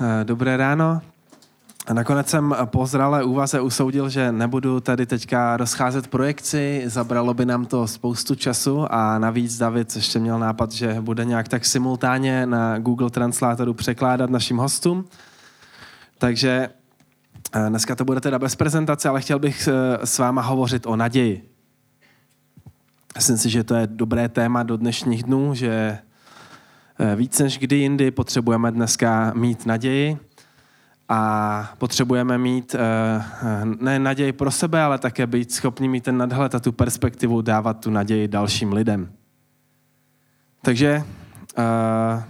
Eh, 0.00 0.24
dobré 0.24 0.56
ráno. 0.56 1.02
Nakonec 1.92 2.28
jsem 2.28 2.54
po 2.64 2.86
zralé 2.86 3.24
úvaze 3.24 3.60
usoudil, 3.60 4.08
že 4.08 4.32
nebudu 4.32 4.80
tady 4.80 5.06
teďka 5.06 5.56
rozcházet 5.56 6.08
projekci, 6.08 6.82
zabralo 6.86 7.34
by 7.34 7.46
nám 7.46 7.66
to 7.66 7.86
spoustu 7.86 8.34
času 8.34 8.92
a 8.92 9.18
navíc 9.18 9.58
David 9.58 9.96
ještě 9.96 10.18
měl 10.18 10.38
nápad, 10.38 10.72
že 10.72 11.00
bude 11.00 11.24
nějak 11.24 11.48
tak 11.48 11.64
simultánně 11.64 12.46
na 12.46 12.78
Google 12.78 13.10
Translatoru 13.10 13.74
překládat 13.74 14.30
našim 14.30 14.56
hostům. 14.56 15.04
Takže 16.18 16.68
eh, 17.52 17.68
dneska 17.68 17.94
to 17.94 18.04
bude 18.04 18.20
teda 18.20 18.38
bez 18.38 18.56
prezentace, 18.56 19.08
ale 19.08 19.20
chtěl 19.20 19.38
bych 19.38 19.68
eh, 19.68 20.06
s 20.06 20.18
váma 20.18 20.42
hovořit 20.42 20.86
o 20.86 20.96
naději. 20.96 21.50
Myslím 23.16 23.38
si, 23.38 23.50
že 23.50 23.64
to 23.64 23.74
je 23.74 23.86
dobré 23.86 24.28
téma 24.28 24.62
do 24.62 24.76
dnešních 24.76 25.22
dnů, 25.22 25.54
že 25.54 25.98
víc 27.16 27.38
než 27.38 27.58
kdy 27.58 27.76
jindy 27.76 28.10
potřebujeme 28.10 28.72
dneska 28.72 29.32
mít 29.34 29.66
naději 29.66 30.18
a 31.08 31.74
potřebujeme 31.78 32.38
mít 32.38 32.74
eh, 32.74 33.24
ne 33.80 33.98
naději 33.98 34.32
pro 34.32 34.50
sebe, 34.50 34.82
ale 34.82 34.98
také 34.98 35.26
být 35.26 35.52
schopni 35.52 35.88
mít 35.88 36.04
ten 36.04 36.16
nadhled 36.16 36.54
a 36.54 36.60
tu 36.60 36.72
perspektivu 36.72 37.40
dávat 37.42 37.80
tu 37.80 37.90
naději 37.90 38.28
dalším 38.28 38.72
lidem. 38.72 39.12
Takže 40.62 41.02
eh, 41.58 42.22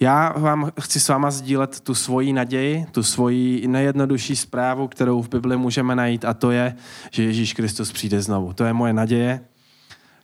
já 0.00 0.32
vám 0.38 0.70
chci 0.80 1.00
s 1.00 1.08
váma 1.08 1.30
sdílet 1.30 1.80
tu 1.80 1.94
svoji 1.94 2.32
naději, 2.32 2.86
tu 2.90 3.02
svoji 3.02 3.68
nejjednodušší 3.68 4.36
zprávu, 4.36 4.88
kterou 4.88 5.22
v 5.22 5.28
Bibli 5.28 5.56
můžeme 5.56 5.96
najít 5.96 6.24
a 6.24 6.34
to 6.34 6.50
je, 6.50 6.74
že 7.10 7.22
Ježíš 7.22 7.52
Kristus 7.52 7.92
přijde 7.92 8.22
znovu. 8.22 8.52
To 8.52 8.64
je 8.64 8.72
moje 8.72 8.92
naděje 8.92 9.40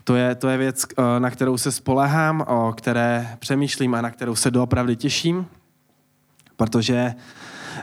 to 0.08 0.16
je, 0.16 0.34
to 0.34 0.48
je 0.48 0.56
věc, 0.56 0.86
eh, 0.98 1.20
na 1.20 1.30
kterou 1.30 1.58
se 1.58 1.72
spolehám, 1.72 2.40
o 2.40 2.72
které 2.76 3.36
přemýšlím 3.38 3.94
a 3.94 4.00
na 4.00 4.10
kterou 4.10 4.34
se 4.34 4.50
doopravdy 4.50 4.96
těším, 4.96 5.46
protože 6.56 7.14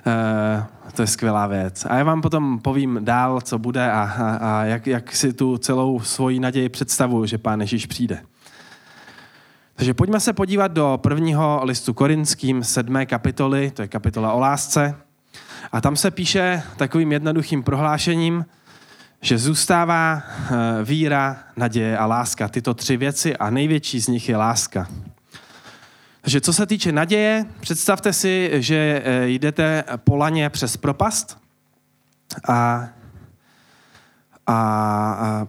uh, 0.06 0.92
to 0.94 1.02
je 1.02 1.08
skvělá 1.08 1.48
věc. 1.48 1.86
A 1.90 1.98
já 1.98 2.04
vám 2.04 2.22
potom 2.22 2.60
povím 2.60 3.00
dál, 3.02 3.42
co 3.42 3.60
bude 3.60 3.92
a, 3.92 4.02
a, 4.02 4.36
a 4.36 4.64
jak, 4.64 4.88
jak 4.88 5.16
si 5.16 5.34
tu 5.34 5.58
celou 5.58 6.00
svoji 6.00 6.40
naději 6.40 6.70
představuju, 6.70 7.26
že 7.26 7.38
Pán 7.38 7.62
Ježíš 7.62 7.86
přijde. 7.86 8.22
Takže 9.76 9.94
pojďme 9.94 10.20
se 10.20 10.34
podívat 10.34 10.72
do 10.72 11.00
prvního 11.04 11.62
listu 11.64 11.94
korinským, 11.94 12.64
sedmé 12.64 13.06
kapitoly, 13.06 13.72
to 13.72 13.82
je 13.82 13.88
kapitola 13.88 14.34
o 14.34 14.40
lásce. 14.40 14.96
A 15.72 15.82
tam 15.82 15.96
se 15.96 16.12
píše 16.12 16.64
takovým 16.78 17.12
jednoduchým 17.12 17.64
prohlášením, 17.64 18.46
že 19.26 19.38
zůstává 19.38 20.22
eh, 20.24 20.54
víra, 20.84 21.38
naděje 21.58 21.98
a 21.98 22.06
láska. 22.06 22.48
Tyto 22.48 22.74
tři 22.74 22.98
věci 22.98 23.38
a 23.38 23.50
největší 23.50 24.00
z 24.00 24.08
nich 24.08 24.30
je 24.30 24.38
láska. 24.38 24.88
Takže 26.22 26.42
co 26.42 26.54
se 26.54 26.66
týče 26.66 26.92
naděje, 26.92 27.46
představte 27.60 28.14
si, 28.14 28.52
že 28.54 29.02
eh, 29.06 29.28
jdete 29.28 29.84
po 29.98 30.16
laně 30.16 30.50
přes 30.50 30.78
propast 30.78 31.38
a, 32.48 32.54
a, 32.54 32.90
a 34.48 35.48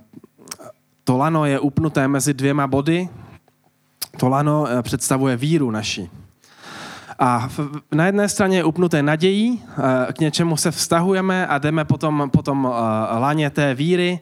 to 1.04 1.16
lano 1.16 1.44
je 1.44 1.60
upnuté 1.60 2.08
mezi 2.08 2.34
dvěma 2.34 2.66
body. 2.66 3.08
To 4.16 4.28
lano 4.28 4.66
eh, 4.68 4.82
představuje 4.82 5.36
víru 5.36 5.70
naši. 5.70 6.10
A 7.18 7.48
na 7.92 8.06
jedné 8.06 8.28
straně 8.28 8.56
je 8.56 8.64
upnuté 8.64 9.02
nadějí, 9.02 9.62
eh, 10.08 10.12
k 10.12 10.20
něčemu 10.20 10.56
se 10.56 10.70
vztahujeme 10.70 11.46
a 11.46 11.58
jdeme 11.58 11.84
potom, 11.84 12.30
potom 12.32 12.68
eh, 12.68 13.18
laně 13.18 13.50
té 13.50 13.74
víry. 13.74 14.20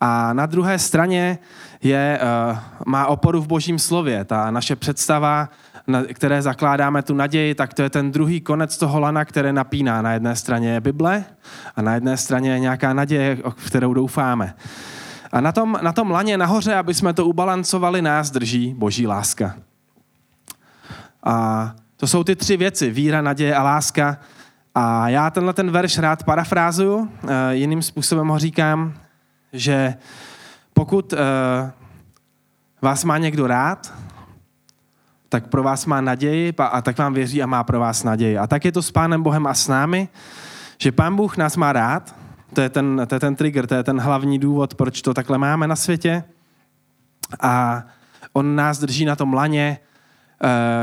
A 0.00 0.32
na 0.32 0.46
druhé 0.46 0.78
straně 0.78 1.38
je, 1.82 2.18
eh, 2.22 2.58
má 2.86 3.06
oporu 3.06 3.40
v 3.40 3.46
božím 3.46 3.78
slově. 3.78 4.24
Ta 4.24 4.50
naše 4.50 4.76
představa, 4.76 5.48
na 5.86 6.02
které 6.02 6.42
zakládáme 6.42 7.02
tu 7.02 7.14
naději, 7.14 7.54
tak 7.54 7.74
to 7.74 7.82
je 7.82 7.90
ten 7.90 8.12
druhý 8.12 8.40
konec 8.40 8.76
toho 8.78 9.00
lana, 9.00 9.24
které 9.24 9.52
napíná. 9.52 10.02
Na 10.02 10.12
jedné 10.12 10.36
straně 10.36 10.70
je 10.72 10.80
Bible 10.80 11.24
a 11.76 11.82
na 11.82 11.94
jedné 11.94 12.16
straně 12.16 12.50
je 12.50 12.58
nějaká 12.58 12.92
naděje, 12.92 13.38
v 13.56 13.66
kterou 13.66 13.94
doufáme. 13.94 14.54
A 15.32 15.40
na 15.40 15.52
tom, 15.52 15.78
na 15.82 15.92
tom 15.92 16.10
laně 16.10 16.38
nahoře, 16.38 16.74
aby 16.74 16.94
jsme 16.94 17.12
to 17.12 17.26
ubalancovali, 17.26 18.02
nás 18.02 18.30
drží 18.30 18.74
boží 18.74 19.06
láska. 19.06 19.54
A 21.24 21.74
to 21.96 22.06
jsou 22.06 22.24
ty 22.24 22.36
tři 22.36 22.56
věci, 22.56 22.90
víra, 22.90 23.22
naděje 23.22 23.54
a 23.54 23.62
láska. 23.62 24.18
A 24.74 25.08
já 25.08 25.30
tenhle 25.30 25.52
ten 25.52 25.70
verš 25.70 25.98
rád 25.98 26.24
parafrázuju, 26.24 27.08
eh, 27.28 27.54
jiným 27.54 27.82
způsobem 27.82 28.28
ho 28.28 28.38
říkám, 28.38 28.94
že 29.52 29.94
pokud 30.74 31.12
eh, 31.12 31.16
vás 32.82 33.04
má 33.04 33.18
někdo 33.18 33.46
rád, 33.46 33.94
tak 35.28 35.46
pro 35.46 35.62
vás 35.62 35.86
má 35.86 36.00
naději 36.00 36.54
a 36.58 36.82
tak 36.82 36.98
vám 36.98 37.14
věří 37.14 37.42
a 37.42 37.46
má 37.46 37.64
pro 37.64 37.80
vás 37.80 38.04
naději. 38.04 38.38
A 38.38 38.46
tak 38.46 38.64
je 38.64 38.72
to 38.72 38.82
s 38.82 38.90
Pánem 38.90 39.22
Bohem 39.22 39.46
a 39.46 39.54
s 39.54 39.68
námi, 39.68 40.08
že 40.78 40.92
Pán 40.92 41.16
Bůh 41.16 41.36
nás 41.36 41.56
má 41.56 41.72
rád, 41.72 42.14
to 42.54 42.60
je 42.60 42.68
ten, 42.68 43.02
to 43.06 43.14
je 43.14 43.20
ten 43.20 43.36
trigger, 43.36 43.66
to 43.66 43.74
je 43.74 43.84
ten 43.84 44.00
hlavní 44.00 44.38
důvod, 44.38 44.74
proč 44.74 45.02
to 45.02 45.14
takhle 45.14 45.38
máme 45.38 45.66
na 45.66 45.76
světě. 45.76 46.24
A 47.40 47.84
on 48.32 48.56
nás 48.56 48.78
drží 48.78 49.04
na 49.04 49.16
tom 49.16 49.34
laně, 49.34 49.78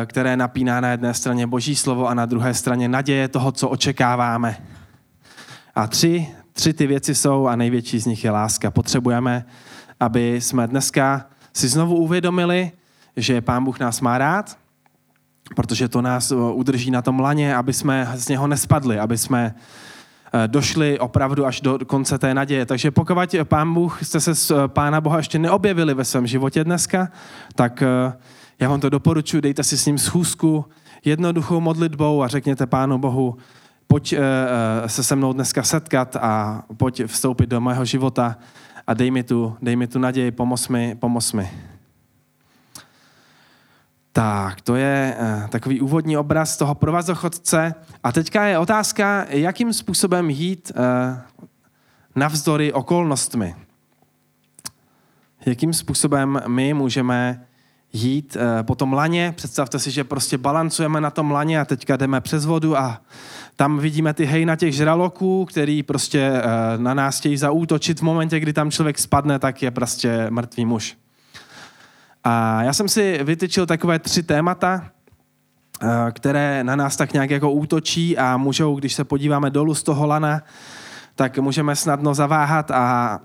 které 0.05 0.37
napíná 0.37 0.81
na 0.81 0.89
jedné 0.91 1.13
straně 1.13 1.47
boží 1.47 1.75
slovo 1.75 2.07
a 2.07 2.13
na 2.13 2.25
druhé 2.25 2.53
straně 2.53 2.87
naděje 2.87 3.27
toho, 3.27 3.51
co 3.51 3.69
očekáváme. 3.69 4.57
A 5.75 5.87
tři, 5.87 6.27
tři 6.53 6.73
ty 6.73 6.87
věci 6.87 7.15
jsou 7.15 7.47
a 7.47 7.55
největší 7.55 7.99
z 7.99 8.05
nich 8.05 8.23
je 8.23 8.31
láska. 8.31 8.71
Potřebujeme, 8.71 9.45
aby 9.99 10.41
jsme 10.41 10.67
dneska 10.67 11.25
si 11.53 11.67
znovu 11.67 11.95
uvědomili, 11.95 12.71
že 13.17 13.41
Pán 13.41 13.63
Bůh 13.63 13.79
nás 13.79 14.01
má 14.01 14.17
rád, 14.17 14.57
protože 15.55 15.87
to 15.87 16.01
nás 16.01 16.31
eh, 16.31 16.35
udrží 16.35 16.91
na 16.91 17.01
tom 17.01 17.19
laně, 17.19 17.55
aby 17.55 17.73
jsme 17.73 18.11
z 18.15 18.27
něho 18.27 18.47
nespadli, 18.47 18.99
aby 18.99 19.17
jsme 19.17 19.55
eh, 20.33 20.47
došli 20.47 20.99
opravdu 20.99 21.45
až 21.45 21.61
do 21.61 21.79
konce 21.87 22.17
té 22.17 22.33
naděje. 22.33 22.65
Takže 22.65 22.91
pokud 22.91 23.17
Pán 23.43 23.73
Bůh 23.73 24.03
jste 24.03 24.19
se 24.19 24.35
z 24.35 24.51
Pána 24.67 25.01
Boha 25.01 25.17
ještě 25.17 25.39
neobjevili 25.39 25.93
ve 25.93 26.05
svém 26.05 26.27
životě 26.27 26.63
dneska, 26.63 27.09
tak 27.55 27.83
já 28.63 28.69
vám 28.69 28.79
to 28.79 28.89
doporučuji, 28.89 29.41
dejte 29.41 29.63
si 29.63 29.77
s 29.77 29.85
ním 29.85 29.97
schůzku, 29.97 30.65
jednoduchou 31.05 31.59
modlitbou 31.59 32.23
a 32.23 32.27
řekněte 32.27 32.65
Pánu 32.65 32.97
Bohu, 32.97 33.37
pojď 33.87 34.13
uh, 34.13 34.19
se 34.87 35.03
se 35.03 35.15
mnou 35.15 35.33
dneska 35.33 35.63
setkat 35.63 36.15
a 36.15 36.63
pojď 36.77 37.03
vstoupit 37.05 37.49
do 37.49 37.61
mého 37.61 37.85
života 37.85 38.37
a 38.87 38.93
dej 38.93 39.11
mi 39.11 39.23
tu, 39.23 39.57
dej 39.61 39.75
mi 39.75 39.87
tu 39.87 39.99
naději, 39.99 40.31
pomoz 40.31 40.67
mi, 40.67 40.95
pomoz 40.95 41.33
mi. 41.33 41.51
Tak, 44.11 44.61
to 44.61 44.75
je 44.75 45.17
uh, 45.19 45.47
takový 45.47 45.81
úvodní 45.81 46.17
obraz 46.17 46.57
toho 46.57 46.75
provazochodce. 46.75 47.75
A 48.03 48.11
teďka 48.11 48.45
je 48.45 48.59
otázka, 48.59 49.25
jakým 49.29 49.73
způsobem 49.73 50.29
jít 50.29 50.71
navzdory 52.15 52.73
okolnostmi. 52.73 53.55
Jakým 55.45 55.73
způsobem 55.73 56.41
my 56.47 56.73
můžeme 56.73 57.45
jít 57.93 58.37
eh, 58.39 58.63
po 58.63 58.75
tom 58.75 58.93
laně. 58.93 59.33
Představte 59.35 59.79
si, 59.79 59.91
že 59.91 60.03
prostě 60.03 60.37
balancujeme 60.37 61.01
na 61.01 61.09
tom 61.09 61.31
laně 61.31 61.59
a 61.59 61.65
teďka 61.65 61.97
jdeme 61.97 62.21
přes 62.21 62.45
vodu 62.45 62.77
a 62.77 63.01
tam 63.55 63.79
vidíme 63.79 64.13
ty 64.13 64.25
hejna 64.25 64.55
těch 64.55 64.75
žraloků, 64.75 65.45
který 65.45 65.83
prostě 65.83 66.19
eh, 66.19 66.43
na 66.77 66.93
nás 66.93 67.19
chtějí 67.19 67.37
zaútočit. 67.37 67.99
V 67.99 68.03
momentě, 68.03 68.39
kdy 68.39 68.53
tam 68.53 68.71
člověk 68.71 68.99
spadne, 68.99 69.39
tak 69.39 69.61
je 69.61 69.71
prostě 69.71 70.27
mrtvý 70.29 70.65
muž. 70.65 70.97
A 72.23 72.63
já 72.63 72.73
jsem 72.73 72.89
si 72.89 73.19
vytyčil 73.23 73.65
takové 73.65 73.99
tři 73.99 74.23
témata, 74.23 74.89
eh, 75.83 75.87
které 76.11 76.63
na 76.63 76.75
nás 76.75 76.95
tak 76.95 77.13
nějak 77.13 77.29
jako 77.29 77.51
útočí 77.51 78.17
a 78.17 78.37
můžou, 78.37 78.75
když 78.75 78.93
se 78.93 79.03
podíváme 79.03 79.49
dolů 79.49 79.75
z 79.75 79.83
toho 79.83 80.07
lana, 80.07 80.41
tak 81.15 81.37
můžeme 81.37 81.75
snadno 81.75 82.13
zaváhat 82.13 82.71
a, 82.71 83.19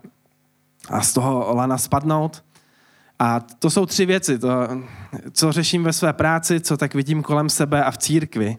a 0.91 1.01
z 1.01 1.12
toho 1.12 1.55
lana 1.55 1.78
spadnout. 1.78 2.43
A 3.19 3.41
to 3.41 3.71
jsou 3.71 3.87
tři 3.87 4.06
věci, 4.06 4.39
to, 4.39 4.49
co 5.33 5.53
řeším 5.53 5.84
ve 5.84 5.93
své 5.93 6.12
práci, 6.12 6.61
co 6.61 6.77
tak 6.77 6.95
vidím 6.95 7.23
kolem 7.23 7.51
sebe 7.51 7.84
a 7.84 7.91
v 7.91 7.99
církvi. 7.99 8.56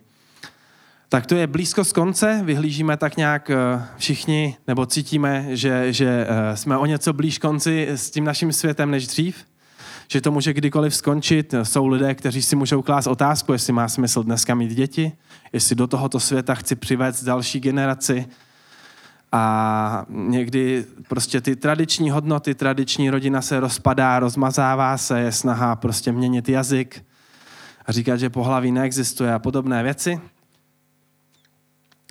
Tak 1.09 1.25
to 1.25 1.35
je 1.35 1.47
blízkost 1.47 1.93
konce, 1.93 2.41
vyhlížíme 2.43 2.97
tak 2.97 3.17
nějak 3.17 3.49
eh, 3.49 3.55
všichni, 3.97 4.57
nebo 4.67 4.85
cítíme, 4.85 5.45
že, 5.49 5.93
že 5.93 6.27
eh, 6.29 6.57
jsme 6.57 6.77
o 6.77 6.85
něco 6.85 7.13
blíž 7.13 7.37
konci 7.37 7.87
s 7.89 8.11
tím 8.11 8.23
naším 8.23 8.53
světem 8.53 8.91
než 8.91 9.07
dřív, 9.07 9.45
že 10.07 10.21
to 10.21 10.31
může 10.31 10.53
kdykoliv 10.53 10.95
skončit. 10.95 11.53
Jsou 11.63 11.87
lidé, 11.87 12.15
kteří 12.15 12.41
si 12.41 12.55
můžou 12.55 12.81
klást 12.81 13.07
otázku, 13.07 13.53
jestli 13.53 13.73
má 13.73 13.87
smysl 13.87 14.23
dneska 14.23 14.55
mít 14.55 14.71
děti, 14.71 15.11
jestli 15.53 15.75
do 15.75 15.87
tohoto 15.87 16.19
světa 16.19 16.55
chci 16.55 16.75
přivést 16.75 17.23
další 17.23 17.59
generaci, 17.59 18.25
a 19.31 20.05
někdy 20.09 20.85
prostě 21.07 21.41
ty 21.41 21.55
tradiční 21.55 22.09
hodnoty, 22.09 22.55
tradiční 22.55 23.09
rodina 23.09 23.41
se 23.41 23.59
rozpadá, 23.59 24.19
rozmazává 24.19 24.97
se, 24.97 25.19
je 25.19 25.31
snaha 25.31 25.75
prostě 25.75 26.11
měnit 26.11 26.49
jazyk 26.49 27.05
a 27.85 27.91
říkat, 27.91 28.17
že 28.17 28.29
pohlaví 28.29 28.71
neexistuje 28.71 29.33
a 29.33 29.39
podobné 29.39 29.83
věci. 29.83 30.19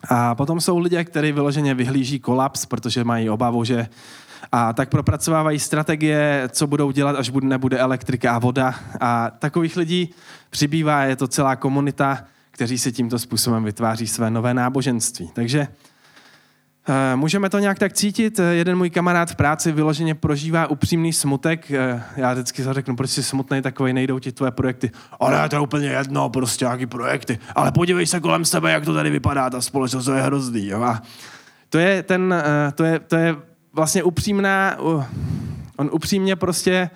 A 0.08 0.34
potom 0.34 0.60
jsou 0.60 0.78
lidé, 0.78 1.04
kteří 1.04 1.32
vyloženě 1.32 1.74
vyhlíží 1.74 2.20
kolaps, 2.20 2.66
protože 2.66 3.04
mají 3.04 3.30
obavu, 3.30 3.64
že 3.64 3.88
a 4.52 4.72
tak 4.72 4.88
propracovávají 4.88 5.58
strategie, 5.58 6.48
co 6.52 6.66
budou 6.66 6.90
dělat, 6.90 7.16
až 7.16 7.30
nebude 7.42 7.78
elektrika 7.78 8.34
a 8.34 8.38
voda. 8.38 8.74
A 9.00 9.30
takových 9.30 9.76
lidí 9.76 10.14
přibývá, 10.50 11.02
je 11.02 11.16
to 11.16 11.28
celá 11.28 11.56
komunita, 11.56 12.24
kteří 12.50 12.78
si 12.78 12.92
tímto 12.92 13.18
způsobem 13.18 13.64
vytváří 13.64 14.06
své 14.06 14.30
nové 14.30 14.54
náboženství. 14.54 15.30
Takže 15.34 15.68
Můžeme 17.14 17.50
to 17.50 17.58
nějak 17.58 17.78
tak 17.78 17.92
cítit. 17.92 18.40
Jeden 18.50 18.78
můj 18.78 18.90
kamarád 18.90 19.30
v 19.30 19.36
práci 19.36 19.72
vyloženě 19.72 20.14
prožívá 20.14 20.66
upřímný 20.66 21.12
smutek. 21.12 21.70
Eh, 21.70 22.02
já 22.16 22.32
vždycky 22.32 22.64
řeknu, 22.70 22.96
proč 22.96 23.10
jsi 23.10 23.22
smutný 23.22 23.62
takový, 23.62 23.92
nejdou 23.92 24.18
ti 24.18 24.32
tvoje 24.32 24.50
projekty. 24.50 24.90
Ale 25.20 25.48
to 25.48 25.56
je 25.56 25.60
úplně 25.60 25.88
jedno, 25.88 26.30
prostě 26.30 26.64
nějaký 26.64 26.86
projekty. 26.86 27.38
Ale 27.54 27.72
podívej 27.72 28.06
se 28.06 28.20
kolem 28.20 28.44
sebe, 28.44 28.72
jak 28.72 28.84
to 28.84 28.94
tady 28.94 29.10
vypadá, 29.10 29.50
ta 29.50 29.60
společnost 29.60 30.04
to 30.04 30.12
je 30.12 30.22
hrozný. 30.22 30.66
Jo? 30.66 30.82
A 30.82 31.02
to 31.68 31.78
je, 31.78 32.02
ten, 32.02 32.34
eh, 32.38 32.72
to, 32.72 32.84
je, 32.84 32.98
to 32.98 33.16
je 33.16 33.36
vlastně 33.72 34.02
upřímná, 34.02 34.76
on 35.76 35.90
upřímně 35.92 36.36
prostě 36.36 36.90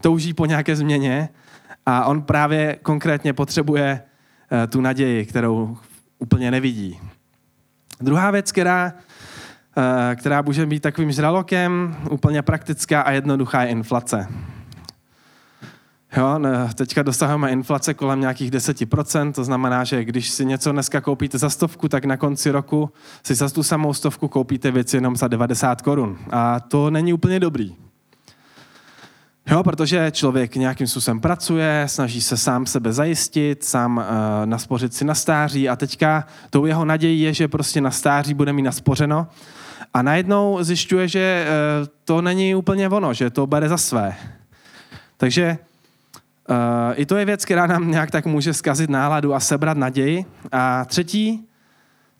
touží 0.00 0.34
po 0.34 0.46
nějaké 0.46 0.76
změně 0.76 1.28
a 1.86 2.04
on 2.04 2.22
právě 2.22 2.78
konkrétně 2.82 3.32
potřebuje 3.32 4.02
eh, 4.52 4.66
tu 4.66 4.80
naději, 4.80 5.26
kterou 5.26 5.76
úplně 6.18 6.50
nevidí. 6.50 7.00
Druhá 8.00 8.30
věc, 8.30 8.52
která, 8.52 8.92
eh, 8.96 9.11
která 10.14 10.42
může 10.42 10.66
být 10.66 10.80
takovým 10.80 11.12
žralokem, 11.12 11.96
úplně 12.10 12.42
praktická 12.42 13.00
a 13.02 13.10
jednoduchá 13.10 13.62
je 13.62 13.68
inflace. 13.68 14.28
Jo, 16.16 16.40
teďka 16.74 17.02
dosahujeme 17.02 17.50
inflace 17.50 17.94
kolem 17.94 18.20
nějakých 18.20 18.50
10%, 18.50 19.32
to 19.32 19.44
znamená, 19.44 19.84
že 19.84 20.04
když 20.04 20.30
si 20.30 20.44
něco 20.44 20.72
dneska 20.72 21.00
koupíte 21.00 21.38
za 21.38 21.50
stovku, 21.50 21.88
tak 21.88 22.04
na 22.04 22.16
konci 22.16 22.50
roku 22.50 22.90
si 23.22 23.34
za 23.34 23.48
tu 23.48 23.62
samou 23.62 23.94
stovku 23.94 24.28
koupíte 24.28 24.70
věci 24.70 24.96
jenom 24.96 25.16
za 25.16 25.28
90 25.28 25.82
korun. 25.82 26.18
A 26.30 26.60
to 26.60 26.90
není 26.90 27.12
úplně 27.12 27.40
dobrý. 27.40 27.76
Jo, 29.50 29.62
protože 29.62 30.10
člověk 30.10 30.56
nějakým 30.56 30.86
způsobem 30.86 31.20
pracuje, 31.20 31.84
snaží 31.86 32.20
se 32.20 32.36
sám 32.36 32.66
sebe 32.66 32.92
zajistit, 32.92 33.64
sám 33.64 33.96
uh, 33.96 34.04
naspořit 34.46 34.94
si 34.94 35.04
na 35.04 35.14
stáří 35.14 35.68
a 35.68 35.76
teďka 35.76 36.26
tou 36.50 36.66
jeho 36.66 36.84
nadějí 36.84 37.20
je, 37.20 37.34
že 37.34 37.48
prostě 37.48 37.80
na 37.80 37.90
stáří 37.90 38.34
bude 38.34 38.52
mít 38.52 38.62
naspořeno 38.62 39.26
a 39.94 40.02
najednou 40.02 40.58
zjišťuje, 40.60 41.08
že 41.08 41.46
uh, 41.80 41.88
to 42.04 42.22
není 42.22 42.54
úplně 42.54 42.88
ono, 42.88 43.14
že 43.14 43.30
to 43.30 43.46
bere 43.46 43.68
za 43.68 43.76
své. 43.76 44.14
Takže 45.16 45.58
uh, 46.48 46.56
i 46.94 47.06
to 47.06 47.16
je 47.16 47.24
věc, 47.24 47.44
která 47.44 47.66
nám 47.66 47.90
nějak 47.90 48.10
tak 48.10 48.26
může 48.26 48.54
zkazit 48.54 48.90
náladu 48.90 49.34
a 49.34 49.40
sebrat 49.40 49.76
naději. 49.76 50.24
A 50.52 50.84
třetí, 50.84 51.48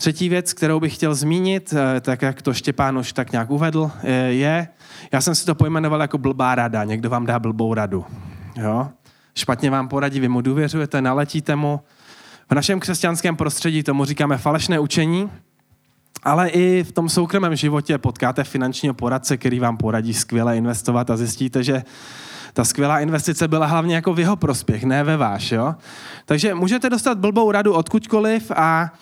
třetí 0.03 0.29
věc, 0.29 0.53
kterou 0.53 0.81
bych 0.81 0.95
chtěl 0.95 1.15
zmínit, 1.15 1.73
uh, 1.73 1.79
tak 2.01 2.23
jak 2.23 2.43
to 2.43 2.55
Štěpán 2.55 2.99
už 2.99 3.13
tak 3.13 3.33
nějak 3.33 3.51
uvedl, 3.51 3.91
je, 4.29 4.69
já 5.13 5.21
jsem 5.21 5.35
si 5.35 5.47
to 5.47 5.55
pojmenoval 5.55 6.01
jako 6.01 6.19
blbá 6.19 6.55
rada. 6.55 6.85
Někdo 6.85 7.11
vám 7.11 7.27
dá 7.27 7.39
blbou 7.39 7.75
radu. 7.75 8.05
Jo? 8.57 8.89
Špatně 9.35 9.71
vám 9.71 9.89
poradí, 9.89 10.21
vy 10.21 10.29
mu 10.29 10.41
důvěřujete, 10.41 11.03
naletíte 11.03 11.57
mu. 11.57 11.81
V 12.51 12.55
našem 12.55 12.81
křesťanském 12.81 13.37
prostředí 13.37 13.83
tomu 13.83 14.05
říkáme 14.05 14.39
falešné 14.39 14.79
učení, 14.79 15.31
ale 16.23 16.49
i 16.49 16.85
v 16.85 16.93
tom 16.93 17.09
soukromém 17.09 17.57
životě 17.57 17.99
potkáte 17.99 18.45
finančního 18.45 18.95
poradce, 18.95 19.37
který 19.37 19.61
vám 19.61 19.77
poradí 19.77 20.15
skvěle 20.15 20.57
investovat 20.57 21.11
a 21.11 21.17
zjistíte, 21.17 21.63
že 21.63 21.83
ta 22.53 22.65
skvělá 22.65 23.01
investice 23.01 23.49
byla 23.49 23.67
hlavně 23.67 23.95
jako 23.95 24.15
v 24.15 24.21
jeho 24.21 24.37
prospěch, 24.37 24.85
ne 24.85 25.05
ve 25.05 25.17
váš. 25.17 25.53
Jo? 25.53 25.75
Takže 26.25 26.55
můžete 26.55 26.91
dostat 26.91 27.19
blbou 27.19 27.53
radu 27.53 27.73
odkudkoliv 27.73 28.51
a 28.51 28.93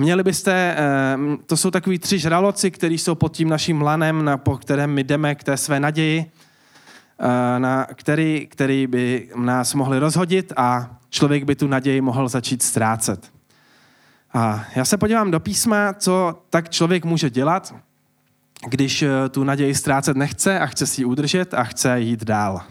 Měli 0.00 0.22
byste, 0.22 0.52
eh, 0.52 1.16
to 1.46 1.56
jsou 1.56 1.70
takový 1.70 1.98
tři 1.98 2.18
žraloci, 2.18 2.70
kteří 2.70 2.98
jsou 2.98 3.14
pod 3.14 3.36
tím 3.36 3.48
naším 3.48 3.82
lanem, 3.82 4.24
na, 4.24 4.36
po 4.36 4.56
kterém 4.56 4.90
my 4.90 5.04
jdeme 5.04 5.34
k 5.34 5.44
té 5.44 5.56
své 5.56 5.80
naději, 5.80 6.30
eh, 7.20 7.58
na 7.58 7.86
který, 7.94 8.46
který 8.50 8.86
by 8.86 9.28
nás 9.36 9.74
mohli 9.74 9.98
rozhodit 9.98 10.52
a 10.56 10.98
člověk 11.10 11.44
by 11.44 11.56
tu 11.56 11.66
naději 11.66 12.00
mohl 12.00 12.28
začít 12.28 12.62
ztrácet. 12.62 13.32
A 14.32 14.64
já 14.74 14.84
se 14.84 14.96
podívám 14.96 15.30
do 15.30 15.40
písma, 15.40 15.92
co 15.92 16.42
tak 16.50 16.68
člověk 16.68 17.04
může 17.04 17.30
dělat, 17.30 17.74
když 18.68 19.02
eh, 19.02 19.28
tu 19.28 19.44
naději 19.44 19.74
ztrácet 19.74 20.16
nechce 20.16 20.58
a 20.58 20.66
chce 20.66 20.86
si 20.86 21.00
ji 21.00 21.04
udržet 21.04 21.54
a 21.54 21.64
chce 21.64 22.00
jít 22.00 22.24
dál. 22.24 22.62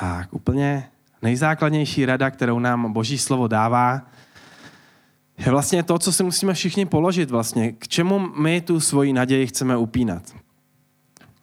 Tak 0.00 0.34
úplně 0.34 0.88
nejzákladnější 1.22 2.06
rada, 2.06 2.30
kterou 2.30 2.58
nám 2.58 2.92
Boží 2.92 3.18
slovo 3.18 3.48
dává, 3.48 4.02
je 5.38 5.50
vlastně 5.50 5.82
to, 5.82 5.98
co 5.98 6.12
si 6.12 6.22
musíme 6.22 6.54
všichni 6.54 6.86
položit 6.86 7.30
vlastně. 7.30 7.72
K 7.72 7.88
čemu 7.88 8.18
my 8.18 8.60
tu 8.60 8.80
svoji 8.80 9.12
naději 9.12 9.46
chceme 9.46 9.76
upínat? 9.76 10.22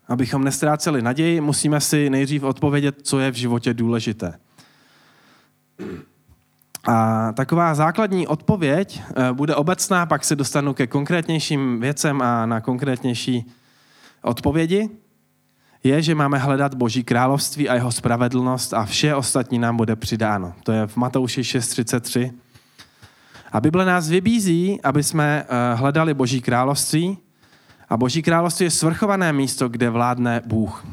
Abychom 0.07 0.43
nestráceli 0.43 1.01
naději, 1.01 1.41
musíme 1.41 1.81
si 1.81 2.09
nejdřív 2.09 2.43
odpovědět, 2.43 2.95
co 3.03 3.19
je 3.19 3.31
v 3.31 3.35
životě 3.35 3.73
důležité. 3.73 4.39
A 6.87 7.31
taková 7.31 7.75
základní 7.75 8.27
odpověď 8.27 9.01
eh, 9.01 9.33
bude 9.33 9.55
obecná, 9.55 10.05
pak 10.05 10.25
se 10.25 10.35
dostanu 10.35 10.73
ke 10.73 10.87
konkrétnějším 10.87 11.79
věcem 11.79 12.21
a 12.21 12.45
na 12.45 12.61
konkrétnější 12.61 13.51
odpovědi 14.21 14.89
je, 15.83 16.01
že 16.01 16.15
máme 16.15 16.37
hledat 16.37 16.73
Boží 16.73 17.03
království 17.03 17.69
a 17.69 17.75
jeho 17.75 17.91
spravedlnost 17.91 18.73
a 18.73 18.85
vše 18.85 19.15
ostatní 19.15 19.59
nám 19.59 19.77
bude 19.77 19.95
přidáno. 19.95 20.53
To 20.63 20.71
je 20.71 20.87
v 20.87 20.97
Matouši 20.97 21.41
6.33. 21.41 22.31
A 23.51 23.61
Bible 23.61 23.85
nás 23.85 24.09
vybízí, 24.09 24.81
aby 24.83 25.03
jsme 25.03 25.45
eh, 25.47 25.75
hledali 25.75 26.13
Boží 26.13 26.41
království 26.41 27.17
a 27.89 27.97
Boží 27.97 28.21
království 28.21 28.63
je 28.63 28.71
svrchované 28.71 29.33
místo, 29.33 29.69
kde 29.69 29.89
vládne 29.89 30.41
Bůh. 30.45 30.85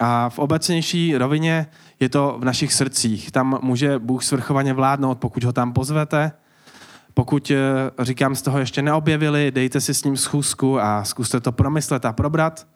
A 0.00 0.28
v 0.28 0.38
obecnější 0.38 1.16
rovině 1.16 1.66
je 2.00 2.08
to 2.08 2.36
v 2.40 2.44
našich 2.44 2.72
srdcích. 2.72 3.30
Tam 3.30 3.58
může 3.62 3.98
Bůh 3.98 4.24
svrchovaně 4.24 4.72
vládnout, 4.72 5.18
pokud 5.18 5.44
ho 5.44 5.52
tam 5.52 5.72
pozvete. 5.72 6.32
Pokud, 7.14 7.50
eh, 7.50 8.04
říkám, 8.04 8.34
z 8.34 8.42
toho 8.42 8.58
ještě 8.58 8.82
neobjevili, 8.82 9.50
dejte 9.50 9.80
si 9.80 9.94
s 9.94 10.04
ním 10.04 10.16
schůzku 10.16 10.80
a 10.80 11.04
zkuste 11.04 11.40
to 11.40 11.52
promyslet 11.52 12.04
a 12.04 12.12
probrat. 12.12 12.66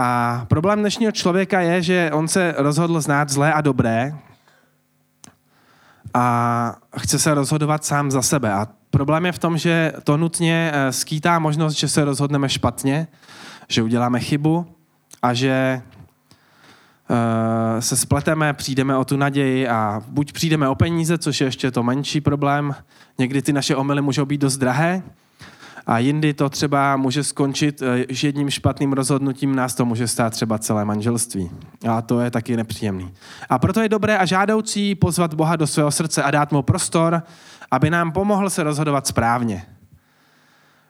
A 0.00 0.44
problém 0.48 0.80
dnešního 0.80 1.12
člověka 1.12 1.60
je, 1.60 1.82
že 1.82 2.10
on 2.12 2.28
se 2.28 2.54
rozhodl 2.58 3.00
znát 3.00 3.28
zlé 3.28 3.52
a 3.52 3.60
dobré 3.60 4.14
a 6.14 6.76
chce 6.98 7.18
se 7.18 7.34
rozhodovat 7.34 7.84
sám 7.84 8.10
za 8.10 8.22
sebe. 8.22 8.52
A 8.52 8.66
problém 8.90 9.26
je 9.26 9.32
v 9.32 9.38
tom, 9.38 9.58
že 9.58 9.92
to 10.04 10.16
nutně 10.16 10.70
eh, 10.74 10.92
skýtá 10.92 11.38
možnost, 11.38 11.74
že 11.74 11.88
se 11.88 12.04
rozhodneme 12.04 12.48
špatně, 12.48 13.08
že 13.68 13.82
uděláme 13.82 14.20
chybu 14.20 14.66
a 15.22 15.34
že 15.34 15.82
eh, 17.10 17.82
se 17.82 17.96
spleteme, 17.96 18.52
přijdeme 18.52 18.96
o 18.96 19.04
tu 19.04 19.16
naději 19.16 19.68
a 19.68 20.02
buď 20.08 20.32
přijdeme 20.32 20.68
o 20.68 20.74
peníze, 20.74 21.18
což 21.18 21.40
je 21.40 21.46
ještě 21.46 21.70
to 21.70 21.82
menší 21.82 22.20
problém, 22.20 22.74
někdy 23.18 23.42
ty 23.42 23.52
naše 23.52 23.76
omily 23.76 24.02
můžou 24.02 24.24
být 24.24 24.40
dost 24.40 24.56
drahé, 24.56 25.02
a 25.88 25.98
jindy 25.98 26.34
to 26.34 26.48
třeba 26.48 26.96
může 26.96 27.24
skončit, 27.24 27.82
eh, 27.82 28.04
že 28.08 28.28
jedním 28.28 28.50
špatným 28.50 28.92
rozhodnutím 28.92 29.56
nás 29.56 29.74
to 29.74 29.84
může 29.84 30.08
stát 30.08 30.30
třeba 30.30 30.58
celé 30.58 30.84
manželství. 30.84 31.50
A 31.88 32.02
to 32.02 32.20
je 32.20 32.30
taky 32.30 32.56
nepříjemný. 32.56 33.12
A 33.48 33.58
proto 33.58 33.80
je 33.80 33.88
dobré 33.88 34.18
a 34.18 34.24
žádoucí 34.24 34.94
pozvat 34.94 35.34
Boha 35.34 35.56
do 35.56 35.66
svého 35.66 35.90
srdce 35.90 36.22
a 36.22 36.30
dát 36.30 36.52
mu 36.52 36.62
prostor, 36.62 37.22
aby 37.70 37.90
nám 37.90 38.12
pomohl 38.12 38.50
se 38.50 38.62
rozhodovat 38.62 39.06
správně. 39.06 39.62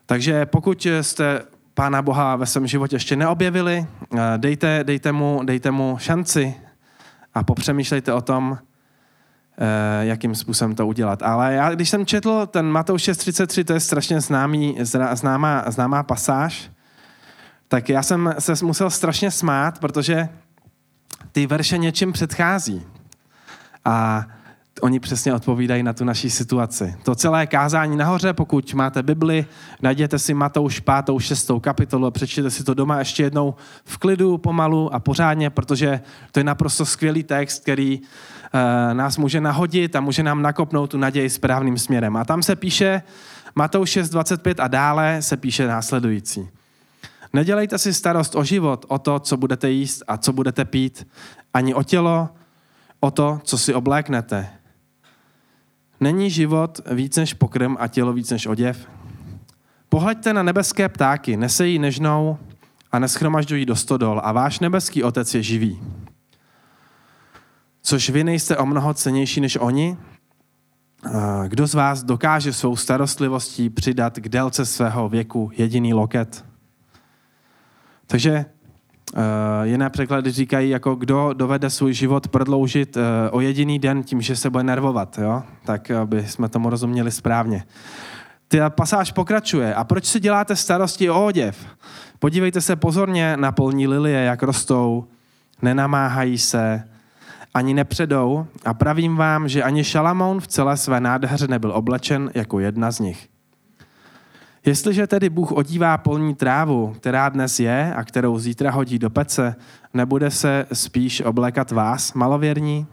Takže 0.06 0.46
pokud 0.46 0.86
jste 0.86 1.42
Pána 1.74 2.02
Boha 2.02 2.36
ve 2.36 2.46
svém 2.46 2.66
životě 2.66 2.96
ještě 2.96 3.16
neobjevili, 3.16 3.86
eh, 4.14 4.18
dejte, 4.36 4.84
dejte, 4.84 5.12
mu, 5.12 5.40
dejte 5.44 5.70
mu 5.70 5.96
šanci 6.00 6.54
a 7.34 7.42
popřemýšlejte 7.42 8.12
o 8.12 8.20
tom, 8.20 8.58
jakým 10.00 10.34
způsobem 10.34 10.74
to 10.74 10.86
udělat. 10.86 11.22
Ale 11.22 11.54
já, 11.54 11.74
když 11.74 11.90
jsem 11.90 12.06
četl 12.06 12.46
ten 12.46 12.66
Matouš 12.66 13.08
6.33, 13.08 13.64
to 13.64 13.72
je 13.72 13.80
strašně 13.80 14.20
známý, 14.20 14.78
známá, 15.12 15.64
známá 15.66 16.02
pasáž, 16.02 16.70
tak 17.68 17.88
já 17.88 18.02
jsem 18.02 18.34
se 18.38 18.64
musel 18.64 18.90
strašně 18.90 19.30
smát, 19.30 19.78
protože 19.78 20.28
ty 21.32 21.46
verše 21.46 21.78
něčím 21.78 22.12
předchází. 22.12 22.86
A 23.84 24.26
oni 24.82 25.00
přesně 25.00 25.34
odpovídají 25.34 25.82
na 25.82 25.92
tu 25.92 26.04
naší 26.04 26.30
situaci. 26.30 26.96
To 27.02 27.14
celé 27.14 27.46
kázání 27.46 27.96
nahoře, 27.96 28.32
pokud 28.32 28.74
máte 28.74 29.02
Bibli, 29.02 29.46
najděte 29.82 30.18
si 30.18 30.34
Matouš 30.34 30.80
5. 30.80 30.94
6. 31.18 31.50
kapitolu 31.60 32.06
a 32.06 32.10
přečtěte 32.10 32.50
si 32.50 32.64
to 32.64 32.74
doma 32.74 32.98
ještě 32.98 33.22
jednou 33.22 33.54
v 33.84 33.98
klidu, 33.98 34.38
pomalu 34.38 34.94
a 34.94 35.00
pořádně, 35.00 35.50
protože 35.50 36.00
to 36.32 36.40
je 36.40 36.44
naprosto 36.44 36.86
skvělý 36.86 37.22
text, 37.22 37.62
který 37.62 38.00
uh, 38.00 38.94
nás 38.94 39.16
může 39.16 39.40
nahodit 39.40 39.96
a 39.96 40.00
může 40.00 40.22
nám 40.22 40.42
nakopnout 40.42 40.90
tu 40.90 40.98
naději 40.98 41.30
správným 41.30 41.78
směrem. 41.78 42.16
A 42.16 42.24
tam 42.24 42.42
se 42.42 42.56
píše 42.56 43.02
Matouš 43.54 43.90
6, 43.90 44.10
25 44.10 44.60
a 44.60 44.68
dále 44.68 45.22
se 45.22 45.36
píše 45.36 45.66
následující. 45.66 46.48
Nedělejte 47.32 47.78
si 47.78 47.94
starost 47.94 48.34
o 48.34 48.44
život, 48.44 48.86
o 48.88 48.98
to, 48.98 49.18
co 49.18 49.36
budete 49.36 49.70
jíst 49.70 50.02
a 50.08 50.16
co 50.16 50.32
budete 50.32 50.64
pít, 50.64 51.06
ani 51.54 51.74
o 51.74 51.82
tělo, 51.82 52.28
o 53.00 53.10
to, 53.10 53.40
co 53.44 53.58
si 53.58 53.74
obléknete. 53.74 54.48
Není 56.00 56.30
život 56.30 56.80
víc 56.90 57.16
než 57.16 57.34
pokrm 57.34 57.76
a 57.78 57.88
tělo 57.88 58.12
víc 58.12 58.30
než 58.30 58.46
oděv? 58.46 58.88
Pohleďte 59.88 60.32
na 60.32 60.42
nebeské 60.42 60.88
ptáky, 60.88 61.36
nesejí 61.36 61.78
nežnou 61.78 62.38
a 62.92 62.98
neschromažďují 62.98 63.66
do 63.66 63.76
stodol 63.76 64.20
a 64.24 64.32
váš 64.32 64.60
nebeský 64.60 65.02
otec 65.02 65.34
je 65.34 65.42
živý. 65.42 65.80
což 67.82 68.10
vy 68.10 68.24
nejste 68.24 68.56
o 68.56 68.66
mnoho 68.66 68.94
cenější 68.94 69.40
než 69.40 69.56
oni? 69.56 69.96
Kdo 71.48 71.66
z 71.66 71.74
vás 71.74 72.02
dokáže 72.02 72.52
svou 72.52 72.76
starostlivostí 72.76 73.70
přidat 73.70 74.18
k 74.18 74.28
délce 74.28 74.66
svého 74.66 75.08
věku 75.08 75.50
jediný 75.56 75.94
loket? 75.94 76.44
Takže 78.06 78.44
jiné 79.62 79.90
překlady 79.90 80.30
říkají, 80.30 80.70
jako 80.70 80.94
kdo 80.94 81.32
dovede 81.32 81.70
svůj 81.70 81.92
život 81.92 82.28
prodloužit 82.28 82.96
uh, 82.96 83.02
o 83.30 83.40
jediný 83.40 83.78
den 83.78 84.02
tím, 84.02 84.20
že 84.20 84.36
se 84.36 84.50
bude 84.50 84.64
nervovat, 84.64 85.18
jo? 85.18 85.42
tak 85.64 85.90
aby 85.90 86.26
jsme 86.26 86.48
tomu 86.48 86.70
rozuměli 86.70 87.10
správně. 87.10 87.64
Ta 88.48 88.70
pasáž 88.70 89.12
pokračuje. 89.12 89.74
A 89.74 89.84
proč 89.84 90.04
si 90.04 90.20
děláte 90.20 90.56
starosti 90.56 91.10
o 91.10 91.26
oděv? 91.26 91.66
Podívejte 92.18 92.60
se 92.60 92.76
pozorně 92.76 93.36
na 93.36 93.52
polní 93.52 93.88
lilie, 93.88 94.20
jak 94.20 94.42
rostou, 94.42 95.04
nenamáhají 95.62 96.38
se, 96.38 96.84
ani 97.54 97.74
nepředou 97.74 98.46
a 98.64 98.74
pravím 98.74 99.16
vám, 99.16 99.48
že 99.48 99.62
ani 99.62 99.84
Šalamoun 99.84 100.40
v 100.40 100.46
celé 100.46 100.76
své 100.76 101.00
nádheře 101.00 101.48
nebyl 101.48 101.72
oblečen 101.72 102.30
jako 102.34 102.60
jedna 102.60 102.90
z 102.90 103.00
nich. 103.00 103.28
Jestliže 104.66 105.06
tedy 105.06 105.30
Bůh 105.30 105.52
odívá 105.52 105.98
polní 105.98 106.34
trávu, 106.34 106.94
která 106.96 107.28
dnes 107.28 107.60
je 107.60 107.94
a 107.94 108.04
kterou 108.04 108.38
zítra 108.38 108.70
hodí 108.70 108.98
do 108.98 109.10
pece, 109.10 109.56
nebude 109.94 110.30
se 110.30 110.66
spíš 110.72 111.20
oblékat 111.20 111.70
vás, 111.70 112.12
malověrní? 112.12 112.86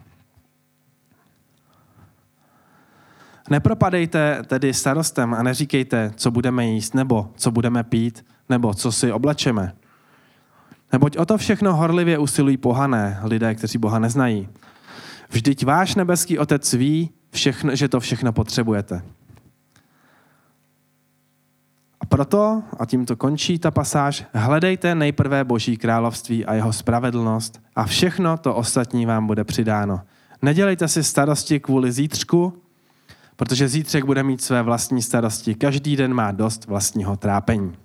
Nepropadejte 3.50 4.42
tedy 4.46 4.74
starostem 4.74 5.34
a 5.34 5.42
neříkejte, 5.42 6.12
co 6.16 6.30
budeme 6.30 6.66
jíst, 6.66 6.94
nebo 6.94 7.30
co 7.36 7.50
budeme 7.50 7.84
pít, 7.84 8.26
nebo 8.48 8.74
co 8.74 8.92
si 8.92 9.12
oblečeme. 9.12 9.72
Neboť 10.92 11.16
o 11.16 11.26
to 11.26 11.38
všechno 11.38 11.76
horlivě 11.76 12.18
usilují 12.18 12.56
pohané, 12.56 13.20
lidé, 13.22 13.54
kteří 13.54 13.78
Boha 13.78 13.98
neznají. 13.98 14.48
Vždyť 15.30 15.64
váš 15.64 15.94
nebeský 15.94 16.38
otec 16.38 16.72
ví, 16.72 17.10
všechno, 17.30 17.76
že 17.76 17.88
to 17.88 18.00
všechno 18.00 18.32
potřebujete. 18.32 19.02
A 22.00 22.04
proto, 22.16 22.62
a 22.78 22.86
tím 22.86 23.06
to 23.06 23.16
končí 23.16 23.58
ta 23.58 23.70
pasáž, 23.70 24.24
hledejte 24.34 24.94
nejprve 24.94 25.44
Boží 25.44 25.76
království 25.76 26.46
a 26.46 26.54
jeho 26.54 26.72
spravedlnost 26.72 27.60
a 27.74 27.84
všechno 27.84 28.36
to 28.36 28.54
ostatní 28.54 29.06
vám 29.06 29.26
bude 29.26 29.44
přidáno. 29.44 30.00
Nedělejte 30.42 30.88
si 30.88 31.04
starosti 31.04 31.60
kvůli 31.60 31.92
zítřku, 31.92 32.62
protože 33.36 33.68
zítřek 33.68 34.04
bude 34.04 34.22
mít 34.22 34.42
své 34.42 34.62
vlastní 34.62 35.02
starosti. 35.02 35.54
Každý 35.54 35.96
den 35.96 36.14
má 36.14 36.32
dost 36.32 36.66
vlastního 36.66 37.16
trápení. 37.16 37.76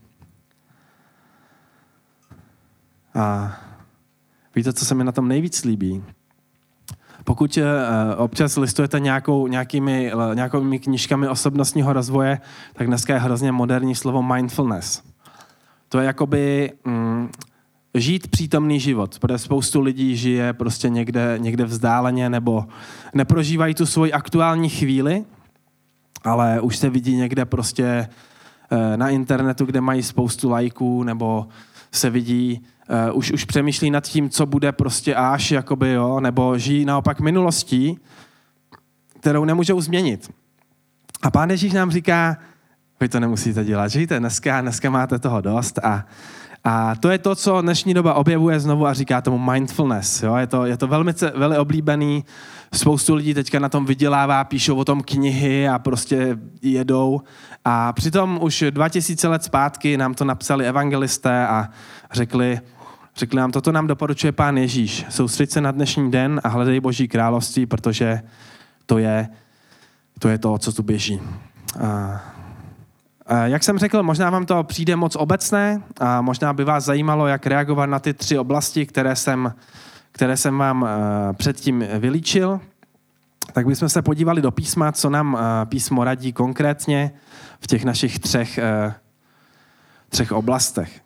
A 3.13 3.57
víte, 4.55 4.73
co 4.73 4.85
se 4.85 4.95
mi 4.95 5.03
na 5.03 5.11
tom 5.11 5.27
nejvíc 5.27 5.63
líbí? 5.63 6.03
Pokud 7.23 7.57
uh, 7.57 7.63
občas 8.17 8.57
listujete 8.57 8.99
nějakou, 8.99 9.47
nějakými, 9.47 10.11
nějakými 10.33 10.79
knížkami 10.79 11.27
osobnostního 11.27 11.93
rozvoje, 11.93 12.39
tak 12.73 12.87
dneska 12.87 13.13
je 13.13 13.19
hrozně 13.19 13.51
moderní 13.51 13.95
slovo 13.95 14.23
mindfulness. 14.23 15.03
To 15.89 15.99
je 15.99 16.05
jakoby 16.05 16.71
mm, 16.85 17.29
žít 17.95 18.27
přítomný 18.27 18.79
život, 18.79 19.19
protože 19.19 19.37
spoustu 19.37 19.81
lidí 19.81 20.15
žije 20.15 20.53
prostě 20.53 20.89
někde, 20.89 21.35
někde 21.37 21.65
vzdáleně 21.65 22.29
nebo 22.29 22.65
neprožívají 23.13 23.75
tu 23.75 23.85
svoji 23.85 24.13
aktuální 24.13 24.69
chvíli, 24.69 25.25
ale 26.23 26.61
už 26.61 26.77
se 26.77 26.89
vidí 26.89 27.15
někde 27.15 27.45
prostě 27.45 28.07
uh, 28.71 28.97
na 28.97 29.09
internetu, 29.09 29.65
kde 29.65 29.81
mají 29.81 30.03
spoustu 30.03 30.49
lajků 30.49 31.03
nebo 31.03 31.47
se 31.91 32.09
vidí 32.09 32.61
uh, 33.09 33.17
už, 33.17 33.31
už 33.31 33.45
přemýšlí 33.45 33.91
nad 33.91 34.03
tím, 34.03 34.29
co 34.29 34.45
bude 34.45 34.71
prostě 34.71 35.15
až, 35.15 35.51
jakoby, 35.51 35.91
jo, 35.91 36.19
nebo 36.19 36.57
žijí 36.57 36.85
naopak 36.85 37.19
minulostí, 37.19 37.99
kterou 39.19 39.45
nemůžou 39.45 39.81
změnit. 39.81 40.29
A 41.21 41.31
pán 41.31 41.49
Ježíš 41.49 41.73
nám 41.73 41.91
říká, 41.91 42.37
vy 42.99 43.09
to 43.09 43.19
nemusíte 43.19 43.63
dělat, 43.63 43.87
žijte 43.87 44.19
dneska, 44.19 44.61
dneska 44.61 44.89
máte 44.89 45.19
toho 45.19 45.41
dost 45.41 45.79
a, 45.83 46.05
a 46.63 46.95
to 46.95 47.09
je 47.09 47.17
to, 47.17 47.35
co 47.35 47.61
dnešní 47.61 47.93
doba 47.93 48.13
objevuje 48.13 48.59
znovu 48.59 48.87
a 48.87 48.93
říká 48.93 49.21
tomu 49.21 49.51
mindfulness. 49.51 50.23
Jo? 50.23 50.35
Je, 50.35 50.47
to, 50.47 50.65
je 50.65 50.77
to 50.77 50.87
velmi, 50.87 51.13
velmi 51.35 51.57
oblíbený, 51.57 52.25
spoustu 52.73 53.15
lidí 53.15 53.33
teďka 53.33 53.59
na 53.59 53.69
tom 53.69 53.85
vydělává, 53.85 54.43
píšou 54.43 54.75
o 54.75 54.85
tom 54.85 55.01
knihy 55.01 55.69
a 55.69 55.79
prostě 55.79 56.37
jedou. 56.61 57.21
A 57.65 57.93
přitom 57.93 58.39
už 58.41 58.63
2000 58.69 59.27
let 59.27 59.43
zpátky 59.43 59.97
nám 59.97 60.13
to 60.13 60.25
napsali 60.25 60.67
evangelisté 60.67 61.47
a 61.47 61.69
řekli, 62.11 62.59
Řekli 63.15 63.37
nám, 63.37 63.51
toto 63.51 63.71
nám 63.71 63.87
doporučuje 63.87 64.31
pán 64.31 64.57
Ježíš. 64.57 65.05
Soustřeď 65.09 65.49
se 65.49 65.61
na 65.61 65.71
dnešní 65.71 66.11
den 66.11 66.41
a 66.43 66.47
hledej 66.47 66.79
Boží 66.79 67.07
království, 67.07 67.65
protože 67.65 68.21
to 68.85 68.97
je 68.97 69.29
to, 70.19 70.29
je 70.29 70.37
to 70.37 70.57
co 70.57 70.73
tu 70.73 70.83
běží. 70.83 71.21
A, 71.87 72.21
a 73.27 73.37
jak 73.37 73.63
jsem 73.63 73.77
řekl, 73.77 74.03
možná 74.03 74.29
vám 74.29 74.45
to 74.45 74.63
přijde 74.63 74.95
moc 74.95 75.15
obecné 75.15 75.81
a 75.99 76.21
možná 76.21 76.53
by 76.53 76.63
vás 76.63 76.83
zajímalo, 76.83 77.27
jak 77.27 77.47
reagovat 77.47 77.85
na 77.85 77.99
ty 77.99 78.13
tři 78.13 78.37
oblasti, 78.37 78.85
které 78.85 79.15
jsem, 79.15 79.53
které 80.11 80.37
jsem 80.37 80.57
vám 80.57 80.87
předtím 81.33 81.85
vylíčil. 81.99 82.59
Tak 83.53 83.67
bychom 83.67 83.89
se 83.89 84.01
podívali 84.01 84.41
do 84.41 84.51
písma, 84.51 84.91
co 84.91 85.09
nám 85.09 85.37
písmo 85.65 86.03
radí 86.03 86.33
konkrétně 86.33 87.11
v 87.59 87.67
těch 87.67 87.83
našich 87.83 88.19
třech, 88.19 88.59
třech 90.09 90.31
oblastech. 90.31 91.01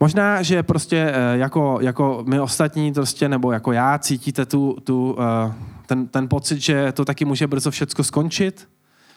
Možná, 0.00 0.42
že 0.42 0.62
prostě 0.62 1.12
eh, 1.14 1.38
jako, 1.38 1.78
jako 1.80 2.24
my 2.28 2.40
ostatní 2.40 2.92
prostě, 2.92 3.28
nebo 3.28 3.52
jako 3.52 3.72
já 3.72 3.98
cítíte 3.98 4.46
tu, 4.46 4.76
tu, 4.84 5.16
eh, 5.20 5.52
ten, 5.86 6.06
ten 6.06 6.28
pocit, 6.28 6.60
že 6.60 6.92
to 6.92 7.04
taky 7.04 7.24
může 7.24 7.46
brzo 7.46 7.70
všecko 7.70 8.04
skončit, 8.04 8.68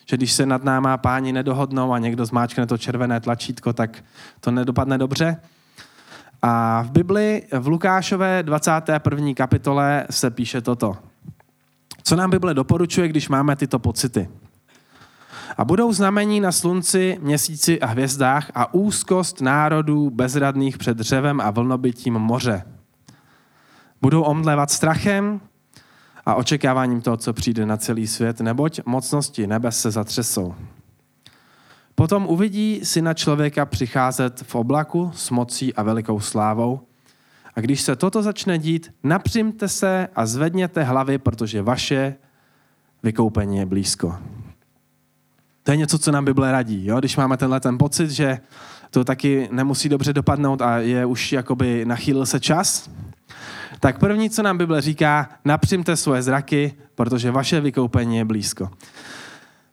že 0.05 0.17
když 0.17 0.33
se 0.33 0.45
nad 0.45 0.63
náma 0.63 0.97
páni 0.97 1.33
nedohodnou 1.33 1.93
a 1.93 1.99
někdo 1.99 2.25
zmáčkne 2.25 2.67
to 2.67 2.77
červené 2.77 3.19
tlačítko, 3.19 3.73
tak 3.73 4.03
to 4.39 4.51
nedopadne 4.51 4.97
dobře. 4.97 5.37
A 6.41 6.81
v 6.81 6.91
Bibli 6.91 7.43
v 7.59 7.67
Lukášové 7.67 8.43
21. 8.43 9.33
kapitole 9.33 10.05
se 10.09 10.31
píše 10.31 10.61
toto. 10.61 10.97
Co 12.03 12.15
nám 12.15 12.29
Bible 12.29 12.53
doporučuje, 12.53 13.07
když 13.07 13.29
máme 13.29 13.55
tyto 13.55 13.79
pocity? 13.79 14.29
A 15.57 15.65
budou 15.65 15.93
znamení 15.93 16.39
na 16.39 16.51
slunci, 16.51 17.17
měsíci 17.21 17.79
a 17.81 17.85
hvězdách 17.85 18.51
a 18.55 18.73
úzkost 18.73 19.41
národů 19.41 20.09
bezradných 20.09 20.77
před 20.77 20.97
dřevem 20.97 21.41
a 21.41 21.51
vlnobytím 21.51 22.13
moře. 22.13 22.63
Budou 24.01 24.21
omdlevat 24.21 24.71
strachem 24.71 25.41
a 26.25 26.35
očekáváním 26.35 27.01
toho, 27.01 27.17
co 27.17 27.33
přijde 27.33 27.65
na 27.65 27.77
celý 27.77 28.07
svět, 28.07 28.41
neboť 28.41 28.79
mocnosti 28.85 29.47
nebes 29.47 29.81
se 29.81 29.91
zatřesou. 29.91 30.55
Potom 31.95 32.25
uvidí 32.27 32.79
syna 32.83 33.13
člověka 33.13 33.65
přicházet 33.65 34.43
v 34.47 34.55
oblaku 34.55 35.11
s 35.15 35.29
mocí 35.29 35.73
a 35.73 35.83
velikou 35.83 36.19
slávou. 36.19 36.79
A 37.55 37.61
když 37.61 37.81
se 37.81 37.95
toto 37.95 38.23
začne 38.23 38.57
dít, 38.57 38.93
napřimte 39.03 39.67
se 39.67 40.07
a 40.15 40.25
zvedněte 40.25 40.83
hlavy, 40.83 41.17
protože 41.17 41.61
vaše 41.61 42.15
vykoupení 43.03 43.57
je 43.57 43.65
blízko. 43.65 44.17
To 45.63 45.71
je 45.71 45.77
něco, 45.77 45.99
co 45.99 46.11
nám 46.11 46.25
Bible 46.25 46.51
radí. 46.51 46.85
Jo? 46.85 46.99
Když 46.99 47.17
máme 47.17 47.37
tenhle 47.37 47.59
ten 47.59 47.77
pocit, 47.77 48.11
že 48.11 48.39
to 48.91 49.03
taky 49.03 49.49
nemusí 49.51 49.89
dobře 49.89 50.13
dopadnout 50.13 50.61
a 50.61 50.77
je 50.77 51.05
už 51.05 51.31
jakoby 51.31 51.85
nachýlil 51.85 52.25
se 52.25 52.39
čas, 52.39 52.89
tak 53.79 53.99
první, 53.99 54.29
co 54.29 54.43
nám 54.43 54.57
Bible 54.57 54.81
říká, 54.81 55.29
napřimte 55.45 55.95
svoje 55.95 56.21
zraky, 56.21 56.73
protože 56.95 57.31
vaše 57.31 57.61
vykoupení 57.61 58.17
je 58.17 58.25
blízko. 58.25 58.69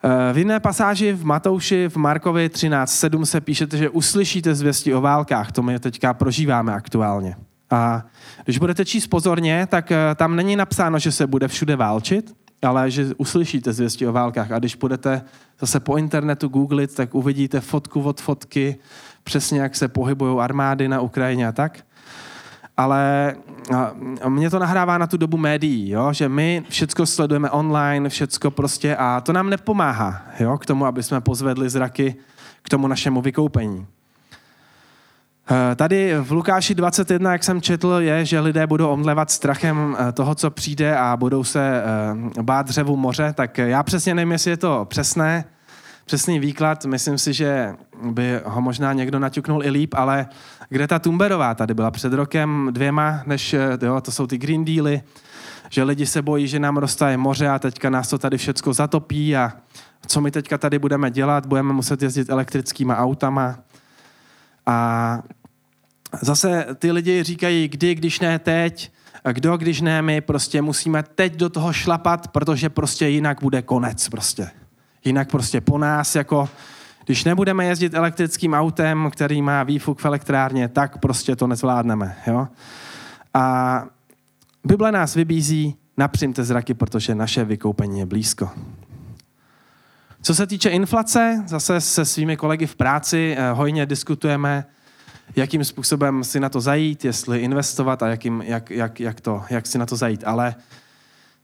Eh, 0.04 0.32
v 0.32 0.38
jiné 0.38 0.60
pasáži 0.60 1.12
v 1.12 1.24
Matouši, 1.24 1.88
v 1.88 1.96
Markovi 1.96 2.48
13.7 2.48 3.24
se 3.24 3.40
píšete, 3.40 3.76
že 3.76 3.88
uslyšíte 3.88 4.54
zvěsti 4.54 4.94
o 4.94 5.00
válkách. 5.00 5.52
To 5.52 5.62
my 5.62 5.78
teďka 5.78 6.14
prožíváme 6.14 6.72
aktuálně. 6.72 7.36
A 7.70 8.04
když 8.44 8.58
budete 8.58 8.84
číst 8.84 9.06
pozorně, 9.06 9.66
tak 9.70 9.92
eh, 9.92 10.14
tam 10.14 10.36
není 10.36 10.56
napsáno, 10.56 10.98
že 10.98 11.12
se 11.12 11.26
bude 11.26 11.48
všude 11.48 11.76
válčit, 11.76 12.34
ale 12.62 12.90
že 12.90 13.14
uslyšíte 13.16 13.72
zvěsti 13.72 14.06
o 14.06 14.12
válkách. 14.12 14.50
A 14.50 14.58
když 14.58 14.74
budete 14.74 15.22
zase 15.60 15.80
po 15.80 15.96
internetu 15.96 16.48
googlit, 16.48 16.94
tak 16.94 17.14
uvidíte 17.14 17.60
fotku 17.60 18.02
od 18.02 18.20
fotky, 18.20 18.76
přesně 19.24 19.60
jak 19.60 19.76
se 19.76 19.88
pohybují 19.88 20.38
armády 20.38 20.88
na 20.88 21.00
Ukrajině 21.00 21.48
a 21.48 21.52
tak. 21.52 21.78
Ale 22.76 23.34
mě 24.28 24.50
to 24.50 24.58
nahrává 24.58 24.98
na 24.98 25.06
tu 25.06 25.16
dobu 25.16 25.36
médií, 25.36 25.90
jo? 25.90 26.12
že 26.12 26.28
my 26.28 26.64
všechno 26.68 27.06
sledujeme 27.06 27.50
online, 27.50 28.08
všecko 28.08 28.50
prostě 28.50 28.96
a 28.96 29.20
to 29.20 29.32
nám 29.32 29.50
nepomáhá 29.50 30.22
jo? 30.40 30.58
k 30.58 30.66
tomu, 30.66 30.86
aby 30.86 31.02
jsme 31.02 31.20
pozvedli 31.20 31.70
zraky 31.70 32.14
k 32.62 32.68
tomu 32.68 32.88
našemu 32.88 33.20
vykoupení. 33.20 33.86
Eh, 35.48 35.74
tady 35.74 36.14
v 36.20 36.32
Lukáši 36.32 36.74
21, 36.74 37.32
jak 37.32 37.44
jsem 37.44 37.60
četl, 37.60 37.96
je, 37.98 38.24
že 38.24 38.40
lidé 38.40 38.66
budou 38.66 38.88
omdlevat 38.88 39.30
strachem 39.30 39.96
eh, 39.98 40.12
toho, 40.12 40.34
co 40.34 40.50
přijde 40.50 40.96
a 40.96 41.16
budou 41.16 41.44
se 41.44 41.82
eh, 42.38 42.42
bát 42.42 42.66
dřevu 42.66 42.96
moře, 42.96 43.32
tak 43.36 43.58
já 43.58 43.82
přesně 43.82 44.14
nevím, 44.14 44.32
jestli 44.32 44.50
je 44.50 44.56
to 44.56 44.84
přesné. 44.84 45.44
přesný 46.04 46.38
výklad, 46.38 46.84
myslím 46.84 47.18
si, 47.18 47.32
že 47.32 47.74
by 48.10 48.40
ho 48.44 48.60
možná 48.60 48.92
někdo 48.92 49.18
naťuknul 49.18 49.64
i 49.64 49.70
líp, 49.70 49.94
ale 49.96 50.26
Greta 50.68 50.98
Thunberová 50.98 51.54
tady 51.54 51.74
byla 51.74 51.90
před 51.90 52.12
rokem 52.12 52.68
dvěma, 52.70 53.22
než 53.26 53.52
jo, 53.82 54.00
to 54.00 54.12
jsou 54.12 54.26
ty 54.26 54.38
Green 54.38 54.64
Dealy, 54.64 55.02
že 55.70 55.82
lidi 55.82 56.06
se 56.06 56.22
bojí, 56.22 56.48
že 56.48 56.58
nám 56.58 56.76
roztaje 56.76 57.16
moře 57.16 57.48
a 57.48 57.58
teďka 57.58 57.90
nás 57.90 58.08
to 58.08 58.18
tady 58.18 58.38
všecko 58.38 58.72
zatopí 58.72 59.36
a 59.36 59.52
co 60.06 60.20
my 60.20 60.30
teďka 60.30 60.58
tady 60.58 60.78
budeme 60.78 61.10
dělat, 61.10 61.46
budeme 61.46 61.72
muset 61.72 62.02
jezdit 62.02 62.30
elektrickýma 62.30 62.96
autama. 62.98 63.58
A 64.70 65.22
zase 66.22 66.66
ty 66.78 66.92
lidi 66.92 67.22
říkají, 67.22 67.68
kdy, 67.68 67.94
když 67.94 68.20
ne 68.20 68.38
teď, 68.38 68.92
a 69.24 69.32
kdo, 69.32 69.56
když 69.56 69.80
ne 69.80 70.02
my, 70.02 70.20
prostě 70.20 70.62
musíme 70.62 71.02
teď 71.02 71.36
do 71.36 71.48
toho 71.48 71.72
šlapat, 71.72 72.28
protože 72.28 72.68
prostě 72.68 73.08
jinak 73.08 73.42
bude 73.42 73.62
konec 73.62 74.08
prostě. 74.08 74.50
Jinak 75.04 75.30
prostě 75.30 75.60
po 75.60 75.78
nás, 75.78 76.14
jako 76.14 76.48
když 77.04 77.24
nebudeme 77.24 77.64
jezdit 77.64 77.94
elektrickým 77.94 78.54
autem, 78.54 79.10
který 79.12 79.42
má 79.42 79.62
výfuk 79.62 80.00
v 80.00 80.04
elektrárně, 80.04 80.68
tak 80.68 80.98
prostě 80.98 81.36
to 81.36 81.46
nezvládneme. 81.46 82.16
Jo? 82.26 82.48
A 83.34 83.84
Bible 84.64 84.92
nás 84.92 85.14
vybízí, 85.14 85.74
napřimte 85.96 86.44
zraky, 86.44 86.74
protože 86.74 87.14
naše 87.14 87.44
vykoupení 87.44 87.98
je 87.98 88.06
blízko. 88.06 88.50
Co 90.22 90.34
se 90.34 90.46
týče 90.46 90.70
inflace, 90.70 91.44
zase 91.46 91.80
se 91.80 92.04
svými 92.04 92.36
kolegy 92.36 92.66
v 92.66 92.76
práci 92.76 93.36
eh, 93.38 93.52
hojně 93.52 93.86
diskutujeme, 93.86 94.66
jakým 95.36 95.64
způsobem 95.64 96.24
si 96.24 96.40
na 96.40 96.48
to 96.48 96.60
zajít, 96.60 97.04
jestli 97.04 97.38
investovat 97.40 98.02
a 98.02 98.08
jakým, 98.08 98.42
jak, 98.42 98.70
jak, 98.70 99.00
jak, 99.00 99.20
to, 99.20 99.42
jak 99.50 99.66
si 99.66 99.78
na 99.78 99.86
to 99.86 99.96
zajít. 99.96 100.24
Ale 100.26 100.54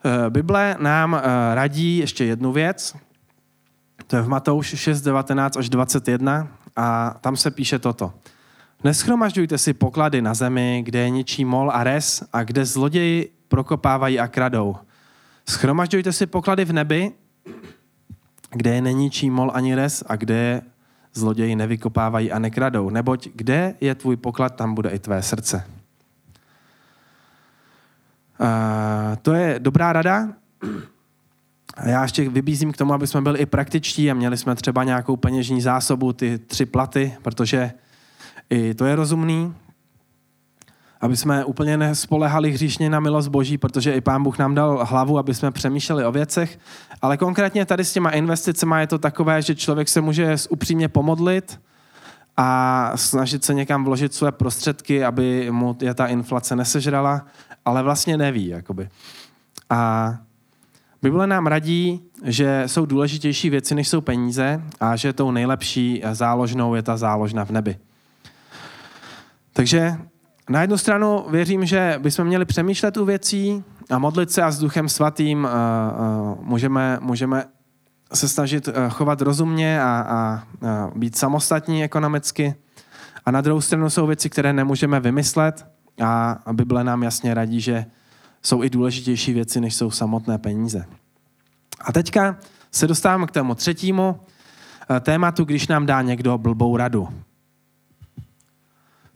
eh, 0.05 0.31
Bible 0.31 0.77
nám 0.81 1.15
eh, 1.15 1.55
radí 1.55 1.99
ještě 1.99 2.25
jednu 2.25 2.53
věc, 2.53 2.97
to 4.07 4.17
je 4.17 4.23
v 4.23 4.29
Matouš 4.29 4.67
6, 4.67 5.01
19 5.01 5.57
až 5.57 5.69
21 5.69 6.49
a 6.77 7.17
tam 7.21 7.37
se 7.37 7.51
píše 7.51 7.79
toto. 7.79 8.13
Neschromažďujte 8.85 9.59
si 9.59 9.73
poklady 9.73 10.23
na 10.23 10.35
zemi, 10.35 10.83
kde 10.85 10.99
je 10.99 11.11
ničí 11.11 11.45
mol 11.45 11.71
a 11.71 11.85
res 11.85 12.23
a 12.33 12.45
kde 12.45 12.65
zloději 12.65 13.33
prokopávají 13.49 14.21
a 14.21 14.29
kradou. 14.29 14.77
Schromažďujte 15.49 16.13
si 16.13 16.27
poklady 16.27 16.65
v 16.65 16.73
nebi, 16.73 17.13
kde 18.57 18.75
je 18.75 18.81
neníčí 18.81 19.31
mol 19.31 19.51
ani 19.55 19.75
res 19.75 20.05
a 20.07 20.17
kde 20.17 20.63
zloději 21.15 21.57
nevykopávají 21.57 22.33
a 22.33 22.39
nekradou. 22.39 22.91
Neboť 22.91 23.29
kde 23.35 23.75
je 23.81 23.95
tvůj 23.95 24.17
poklad, 24.17 24.57
tam 24.57 24.75
bude 24.75 24.91
i 24.91 24.99
tvé 24.99 25.23
srdce. 25.23 25.65
Uh, 28.41 29.17
to 29.23 29.35
je 29.35 29.59
dobrá 29.59 29.93
rada. 29.93 30.29
Já 31.85 32.03
ještě 32.03 32.29
vybízím 32.29 32.73
k 32.73 32.77
tomu, 32.77 32.93
aby 32.93 33.07
jsme 33.07 33.21
byli 33.21 33.39
i 33.39 33.47
praktičtí 33.47 34.11
a 34.11 34.15
měli 34.15 34.37
jsme 34.37 34.55
třeba 34.55 34.85
nějakou 34.85 35.17
peněžní 35.17 35.61
zásobu, 35.61 36.13
ty 36.13 36.39
tři 36.39 36.67
platy, 36.67 37.17
protože 37.23 37.73
i 38.51 38.75
to 38.75 38.87
je 38.87 38.97
rozumný, 38.97 39.55
aby 41.07 41.17
jsme 41.17 41.45
úplně 41.45 41.77
nespolehali 41.77 42.51
hříšně 42.51 42.91
na 42.91 43.01
milost 43.01 43.29
Boží, 43.29 43.59
protože 43.59 43.93
i 43.93 44.01
Pán 44.01 44.23
Bůh 44.23 44.39
nám 44.39 44.55
dal 44.55 44.85
hlavu, 44.85 45.19
aby 45.19 45.35
jsme 45.35 45.51
přemýšleli 45.51 46.05
o 46.05 46.13
věcech. 46.13 46.59
Ale 47.03 47.17
konkrétně 47.17 47.67
tady 47.67 47.85
s 47.85 47.93
těma 47.93 48.11
investicemi 48.11 48.75
je 48.79 48.87
to 48.87 48.99
takové, 48.99 49.43
že 49.43 49.55
člověk 49.55 49.89
se 49.89 50.01
může 50.01 50.37
upřímně 50.49 50.89
pomodlit 50.89 51.61
a 52.37 52.93
snažit 52.95 53.45
se 53.45 53.55
někam 53.55 53.85
vložit 53.85 54.15
své 54.15 54.33
prostředky, 54.33 55.05
aby 55.05 55.49
mu 55.51 55.77
je 55.81 55.95
ta 55.95 56.07
inflace 56.07 56.57
nesežrala, 56.57 57.27
ale 57.65 57.83
vlastně 57.83 58.17
neví. 58.17 58.47
Jakoby. 58.47 58.89
A 59.71 60.15
Bible 61.03 61.27
nám 61.27 61.47
radí, 61.47 62.03
že 62.25 62.63
jsou 62.67 62.87
důležitější 62.87 63.51
věci, 63.51 63.75
než 63.75 63.89
jsou 63.89 64.01
peníze 64.01 64.63
a 64.81 64.97
že 64.97 65.13
tou 65.13 65.31
nejlepší 65.31 66.03
záložnou 66.13 66.75
je 66.75 66.83
ta 66.83 66.97
záložna 66.97 67.45
v 67.45 67.51
nebi. 67.51 67.79
Takže 69.53 69.97
na 70.51 70.61
jednu 70.61 70.79
stranu 70.79 71.25
věřím, 71.31 71.67
že 71.67 71.99
bychom 72.03 72.27
měli 72.27 72.45
přemýšlet 72.45 72.97
u 72.97 73.05
věcí 73.05 73.65
a 73.91 73.99
modlit 73.99 74.31
se 74.31 74.43
a 74.43 74.51
s 74.51 74.59
Duchem 74.59 74.89
Svatým 74.89 75.45
uh, 75.45 75.51
uh, 75.51 76.45
můžeme, 76.45 76.99
můžeme 77.01 77.45
se 78.15 78.29
snažit 78.29 78.69
uh, 78.69 78.75
chovat 78.89 79.21
rozumně 79.23 79.83
a, 79.83 79.85
a, 79.85 80.17
a 80.17 80.91
být 80.95 81.17
samostatní 81.17 81.85
ekonomicky. 81.85 82.55
A 83.25 83.31
na 83.31 83.41
druhou 83.41 83.61
stranu 83.61 83.91
jsou 83.91 84.07
věci, 84.07 84.31
které 84.31 84.53
nemůžeme 84.53 85.01
vymyslet 85.01 85.67
a 86.05 86.39
Bible 86.53 86.85
nám 86.85 87.03
jasně 87.03 87.35
radí, 87.35 87.61
že 87.61 87.87
jsou 88.43 88.63
i 88.63 88.71
důležitější 88.71 89.33
věci, 89.33 89.61
než 89.61 89.75
jsou 89.75 89.91
samotné 89.91 90.39
peníze. 90.39 90.85
A 91.81 91.93
teďka 91.93 92.37
se 92.73 92.87
dostáváme 92.87 93.27
k 93.27 93.31
tomu 93.31 93.55
třetímu 93.55 94.21
tématu, 95.01 95.45
když 95.45 95.69
nám 95.69 95.87
dá 95.87 96.03
někdo 96.03 96.39
blbou 96.39 96.77
radu. 96.77 97.09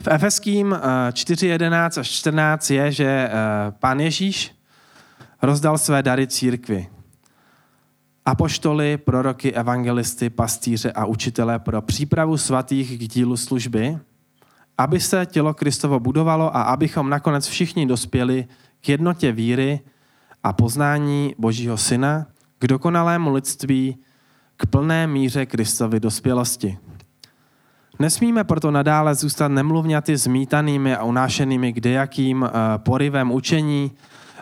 V 0.02 0.08
Efeským 0.08 0.72
4.11 1.10 1.90
eh, 1.96 2.00
až 2.00 2.08
14 2.08 2.70
je, 2.70 2.92
že 2.92 3.04
eh, 3.04 3.30
pán 3.78 4.00
Ježíš 4.00 4.54
rozdal 5.42 5.78
své 5.78 6.02
dary 6.02 6.26
církvi. 6.26 6.88
Apoštoly, 8.24 8.96
proroky, 8.96 9.52
evangelisty, 9.52 10.30
pastýře 10.30 10.92
a 10.92 11.04
učitele 11.04 11.58
pro 11.58 11.82
přípravu 11.82 12.36
svatých 12.36 12.98
k 12.98 13.08
dílu 13.08 13.36
služby, 13.36 13.98
aby 14.78 15.00
se 15.00 15.26
tělo 15.26 15.54
Kristovo 15.54 16.00
budovalo 16.00 16.56
a 16.56 16.62
abychom 16.62 17.10
nakonec 17.10 17.46
všichni 17.48 17.86
dospěli 17.86 18.46
k 18.80 18.88
jednotě 18.88 19.32
víry 19.32 19.80
a 20.42 20.52
poznání 20.52 21.34
Božího 21.38 21.76
Syna, 21.76 22.26
k 22.58 22.66
dokonalému 22.66 23.32
lidství, 23.32 23.96
k 24.56 24.66
plné 24.66 25.06
míře 25.06 25.46
Kristovy 25.46 26.00
dospělosti. 26.00 26.78
Nesmíme 28.00 28.44
proto 28.44 28.70
nadále 28.70 29.14
zůstat 29.14 29.48
nemluvňaty 29.48 30.16
zmítanými 30.16 30.96
a 30.96 31.04
unášenými 31.04 31.72
kdejakým 31.72 32.42
uh, 32.42 32.48
porivem 32.76 33.30
učení, 33.32 33.92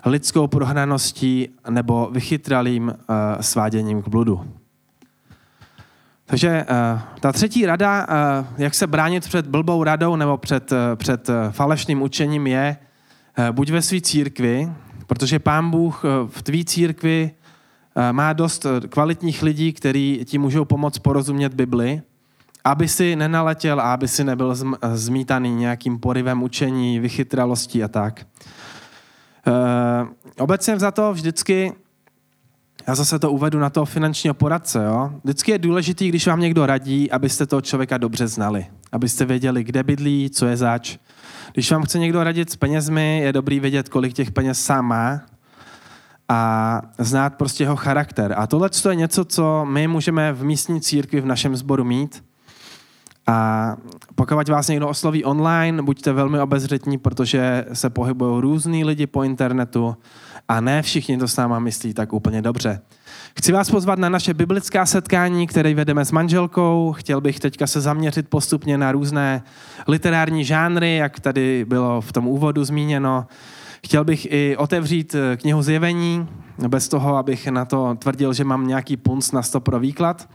lidskou 0.05 0.47
prohnaností 0.47 1.49
nebo 1.71 2.09
vychytralým 2.12 2.88
uh, 2.88 2.94
sváděním 3.40 4.03
k 4.03 4.09
bludu. 4.09 4.44
Takže 6.25 6.66
uh, 6.71 7.01
ta 7.21 7.33
třetí 7.33 7.66
rada, 7.66 8.07
jak 8.59 8.75
se 8.75 8.87
bránit 8.87 9.25
před 9.29 9.47
blbou 9.47 9.85
radou 9.85 10.16
nebo 10.16 10.37
před, 10.37 10.73
před 10.97 11.31
falešným 11.51 12.03
učením 12.03 12.47
je, 12.47 12.77
buď 13.53 13.71
ve 13.71 13.83
své 13.83 14.01
církvi, 14.01 14.73
protože 15.07 15.38
pán 15.38 15.71
Bůh 15.71 16.03
v 16.27 16.42
tvý 16.42 16.64
církvi 16.64 17.31
má 18.12 18.33
dost 18.33 18.66
kvalitních 18.88 19.42
lidí, 19.42 19.73
kteří 19.73 20.21
ti 20.25 20.38
můžou 20.38 20.64
pomoct 20.64 20.99
porozumět 20.99 21.55
Bibli, 21.55 22.03
aby 22.70 22.88
si 22.88 23.16
nenaletěl 23.16 23.81
a 23.81 23.92
aby 23.92 24.09
si 24.09 24.24
nebyl 24.24 24.54
zmítaný 24.92 25.54
nějakým 25.54 25.98
porivem 25.98 26.42
učení, 26.42 27.00
vychytralostí 27.00 27.85
a 27.85 27.88
tak. 27.88 28.20
E, 28.20 28.24
obecně 30.42 30.78
za 30.78 30.90
to 30.90 31.12
vždycky, 31.12 31.72
já 32.87 32.94
zase 32.94 33.18
to 33.18 33.33
uvedu 33.33 33.59
na 33.59 33.70
toho 33.70 33.87
finančního 33.87 34.35
poradce, 34.35 34.85
jo? 34.85 35.12
vždycky 35.24 35.50
je 35.50 35.59
důležitý, 35.59 36.09
když 36.09 36.26
vám 36.26 36.40
někdo 36.40 36.66
radí, 36.66 37.11
abyste 37.11 37.46
toho 37.46 37.61
člověka 37.61 37.98
dobře 37.98 38.26
znali. 38.26 38.66
Abyste 38.92 39.24
věděli, 39.24 39.64
kde 39.64 39.83
bydlí, 39.83 40.31
co 40.31 40.46
je 40.46 40.57
zač. 40.57 40.98
Když 41.52 41.72
vám 41.72 41.83
chce 41.83 41.98
někdo 41.98 42.24
radit 42.24 42.50
s 42.50 42.57
penězmi, 42.57 43.20
je 43.24 43.33
dobrý 43.33 43.61
vědět, 43.61 43.88
kolik 43.88 44.12
těch 44.12 44.31
peněz 44.31 44.64
sám 44.64 44.87
má 44.87 45.20
a 46.28 46.83
znát 46.98 47.35
prostě 47.35 47.64
jeho 47.64 47.76
charakter. 47.76 48.35
A 48.37 48.46
tohle 48.46 48.70
je 48.90 48.94
něco, 48.94 49.24
co 49.24 49.64
my 49.64 49.88
můžeme 49.88 50.33
v 50.33 50.44
místní 50.44 50.81
církvi 50.81 51.20
v 51.20 51.26
našem 51.26 51.57
sboru 51.57 51.85
mít, 51.85 52.24
a 53.29 53.77
pokud 54.14 54.49
vás 54.49 54.69
někdo 54.69 54.88
osloví 54.88 55.25
online, 55.25 55.83
buďte 55.83 56.12
velmi 56.12 56.41
obezřetní, 56.41 56.99
protože 56.99 57.64
se 57.73 57.91
pohybují 57.91 58.43
různí 58.43 58.85
lidi 58.85 59.07
po 59.07 59.23
internetu 59.23 59.97
a 60.49 60.61
ne 60.61 60.83
všichni 60.83 61.19
to 61.19 61.29
s 61.29 61.37
náma 61.37 61.59
myslí 61.59 61.95
tak 61.95 62.12
úplně 62.12 62.43
dobře. 62.43 62.81
Chci 63.38 63.53
vás 63.53 63.71
pozvat 63.71 63.99
na 63.99 64.09
naše 64.09 64.35
biblická 64.35 64.87
setkání, 64.87 65.47
které 65.47 65.75
vedeme 65.75 66.05
s 66.05 66.12
manželkou. 66.12 66.93
Chtěl 66.93 67.21
bych 67.21 67.41
teďka 67.41 67.67
se 67.67 67.81
zaměřit 67.81 68.29
postupně 68.29 68.79
na 68.79 68.93
různé 68.93 69.43
literární 69.88 70.45
žánry, 70.45 70.97
jak 70.97 71.21
tady 71.21 71.64
bylo 71.69 72.01
v 72.01 72.12
tom 72.12 72.29
úvodu 72.29 72.64
zmíněno. 72.64 73.27
Chtěl 73.85 74.05
bych 74.05 74.27
i 74.31 74.57
otevřít 74.57 75.14
eh, 75.14 75.37
knihu 75.37 75.62
Zjevení, 75.62 76.29
bez 76.69 76.88
toho, 76.88 77.17
abych 77.17 77.47
na 77.47 77.64
to 77.64 77.97
tvrdil, 77.99 78.33
že 78.33 78.45
mám 78.45 78.67
nějaký 78.67 78.97
punc 78.97 79.33
na 79.33 79.43
sto 79.43 79.61
pro 79.61 79.81
výklad 79.81 80.29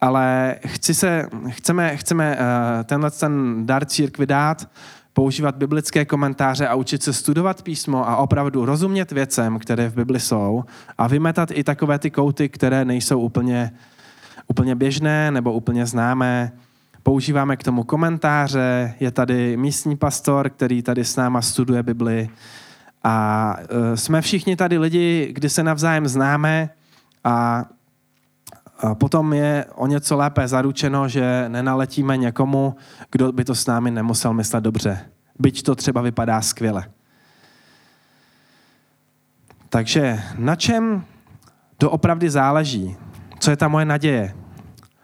ale 0.00 0.56
chci 0.66 0.94
se, 0.94 1.28
chceme, 1.48 1.96
chceme 1.96 2.36
uh, 2.36 2.84
tenhle 2.84 3.10
ten 3.10 3.66
dar 3.66 3.84
církvi 3.84 4.26
dát, 4.26 4.68
používat 5.12 5.56
biblické 5.56 6.04
komentáře 6.04 6.68
a 6.68 6.74
učit 6.74 7.02
se 7.02 7.12
studovat 7.12 7.62
písmo 7.62 8.08
a 8.08 8.16
opravdu 8.16 8.64
rozumět 8.64 9.12
věcem, 9.12 9.58
které 9.58 9.88
v 9.88 9.94
Bibli 9.94 10.20
jsou 10.20 10.64
a 10.98 11.06
vymetat 11.06 11.50
i 11.52 11.64
takové 11.64 11.98
ty 11.98 12.10
kouty, 12.10 12.48
které 12.48 12.84
nejsou 12.84 13.20
úplně, 13.20 13.70
úplně 14.46 14.74
běžné 14.74 15.30
nebo 15.30 15.52
úplně 15.52 15.86
známé. 15.86 16.52
Používáme 17.02 17.56
k 17.56 17.62
tomu 17.62 17.84
komentáře, 17.84 18.94
je 19.00 19.10
tady 19.10 19.56
místní 19.56 19.96
pastor, 19.96 20.50
který 20.50 20.82
tady 20.82 21.04
s 21.04 21.16
náma 21.16 21.42
studuje 21.42 21.82
Bibli 21.82 22.28
a 23.04 23.56
uh, 23.58 23.94
jsme 23.94 24.20
všichni 24.20 24.56
tady 24.56 24.78
lidi, 24.78 25.28
kdy 25.32 25.48
se 25.48 25.62
navzájem 25.62 26.08
známe 26.08 26.70
a 27.24 27.64
potom 28.94 29.32
je 29.32 29.64
o 29.74 29.86
něco 29.86 30.16
lépe 30.16 30.48
zaručeno, 30.48 31.08
že 31.08 31.44
nenaletíme 31.48 32.16
někomu, 32.16 32.76
kdo 33.10 33.32
by 33.32 33.44
to 33.44 33.54
s 33.54 33.66
námi 33.66 33.90
nemusel 33.90 34.32
myslet 34.32 34.60
dobře. 34.60 35.00
Byť 35.38 35.62
to 35.62 35.74
třeba 35.74 36.00
vypadá 36.00 36.40
skvěle. 36.40 36.84
Takže 39.68 40.22
na 40.38 40.56
čem 40.56 41.04
doopravdy 41.80 42.30
záleží? 42.30 42.96
Co 43.38 43.50
je 43.50 43.56
ta 43.56 43.68
moje 43.68 43.84
naděje? 43.84 44.34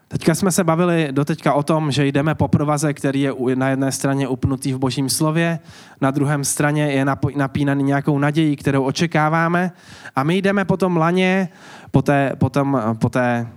Teďka 0.07 0.35
jsme 0.35 0.51
se 0.51 0.63
bavili 0.63 1.07
doteďka 1.11 1.53
o 1.53 1.63
tom, 1.63 1.91
že 1.91 2.05
jdeme 2.05 2.35
po 2.35 2.47
provaze, 2.47 2.93
který 2.93 3.21
je 3.21 3.33
na 3.55 3.69
jedné 3.69 3.91
straně 3.91 4.27
upnutý 4.27 4.73
v 4.73 4.77
božím 4.77 5.09
slově, 5.09 5.59
na 6.01 6.11
druhém 6.11 6.43
straně 6.43 6.91
je 6.91 7.05
napínaný 7.35 7.83
nějakou 7.83 8.19
nadějí, 8.19 8.55
kterou 8.55 8.83
očekáváme 8.83 9.71
a 10.15 10.23
my 10.23 10.37
jdeme 10.37 10.65
po 10.65 10.77
tom 10.77 10.97
laně, 10.97 11.49
po 11.91 12.01
té, 12.01 12.31
po 12.37 12.49
tom, 12.49 12.81
po 12.99 13.09
té 13.09 13.47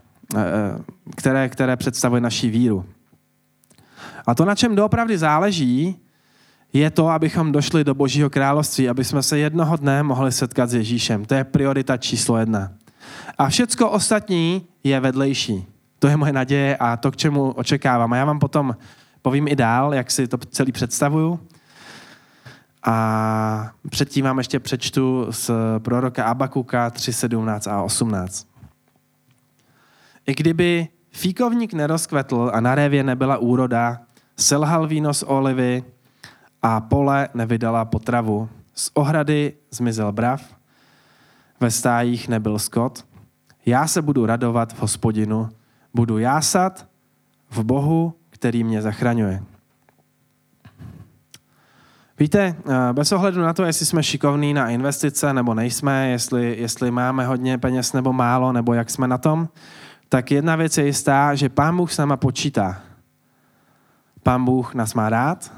které, 1.17 1.49
které 1.49 1.77
představuje 1.77 2.21
naší 2.21 2.51
víru. 2.51 2.85
A 4.27 4.35
to, 4.35 4.45
na 4.45 4.55
čem 4.55 4.77
doopravdy 4.77 5.19
záleží, 5.19 5.97
je 6.73 6.91
to, 6.91 7.09
abychom 7.09 7.53
došli 7.53 7.85
do 7.85 7.95
Božího 7.95 8.31
království, 8.31 8.89
aby 8.89 9.05
jsme 9.05 9.23
se 9.23 9.39
jednoho 9.39 9.77
dne 9.77 10.03
mohli 10.03 10.33
setkat 10.33 10.71
s 10.71 10.75
Ježíšem. 10.75 11.25
To 11.25 11.35
je 11.35 11.45
priorita 11.45 11.97
číslo 11.97 12.39
jedna. 12.39 12.73
A 13.39 13.49
všecko 13.49 13.91
ostatní 13.91 14.67
je 14.85 15.01
vedlejší. 15.01 15.67
To 15.99 16.09
je 16.09 16.17
moje 16.17 16.33
naděje 16.33 16.77
a 16.77 16.97
to, 16.97 17.11
k 17.11 17.17
čemu 17.17 17.51
očekávám. 17.51 18.13
A 18.13 18.17
já 18.17 18.25
vám 18.25 18.39
potom 18.39 18.77
povím 19.23 19.49
i 19.49 19.57
dál, 19.57 19.95
jak 19.95 20.11
si 20.11 20.29
to 20.29 20.39
celý 20.39 20.73
představuju. 20.73 21.41
A 22.87 23.71
předtím 23.91 24.25
vám 24.25 24.39
ještě 24.39 24.61
přečtu 24.61 25.27
z 25.31 25.51
proroka 25.79 26.25
Abakuka 26.25 26.91
3, 26.91 27.13
17 27.13 27.67
a 27.67 27.83
18. 27.83 28.47
I 30.27 30.35
kdyby 30.35 30.89
fíkovník 31.11 31.73
nerozkvetl 31.73 32.51
a 32.55 32.61
na 32.61 32.75
révě 32.75 33.03
nebyla 33.05 33.39
úroda, 33.39 34.01
selhal 34.37 34.87
víno 34.87 35.15
z 35.15 35.23
olivy 35.23 35.85
a 36.63 36.81
pole 36.81 37.29
nevydala 37.35 37.85
potravu, 37.85 38.49
z 38.75 38.91
ohrady 38.95 39.53
zmizel 39.71 40.13
brav, 40.13 40.57
ve 41.61 41.71
stájích 41.71 42.29
nebyl 42.29 42.59
skot, 42.59 43.07
já 43.67 43.87
se 43.87 44.03
budu 44.03 44.27
radovat 44.27 44.73
v 44.73 44.81
hospodinu, 44.81 45.49
Budu 45.97 46.19
jásat 46.19 46.87
v 47.51 47.65
Bohu, 47.65 48.15
který 48.31 48.65
mě 48.65 48.83
zachraňuje. 48.83 49.43
Víte, 52.19 52.57
eh, 52.69 52.93
bez 52.93 53.13
ohledu 53.13 53.41
na 53.41 53.53
to, 53.53 53.65
jestli 53.65 53.87
jsme 53.87 54.03
šikovní 54.03 54.55
na 54.55 54.71
investice 54.71 55.33
nebo 55.33 55.55
nejsme, 55.55 56.09
jestli, 56.09 56.57
jestli 56.59 56.91
máme 56.91 57.27
hodně 57.27 57.59
peněz 57.59 57.93
nebo 57.93 58.13
málo, 58.13 58.53
nebo 58.53 58.75
jak 58.75 58.91
jsme 58.91 59.09
na 59.09 59.19
tom, 59.19 59.49
tak 60.09 60.31
jedna 60.31 60.57
věc 60.57 60.79
je 60.79 60.87
jistá, 60.87 61.35
že 61.35 61.49
Pán 61.49 61.77
Bůh 61.77 61.93
s 61.93 61.99
náma 61.99 62.17
počítá. 62.17 62.83
Pán 64.23 64.45
Bůh 64.45 64.75
nás 64.75 64.95
má 64.95 65.09
rád, 65.09 65.53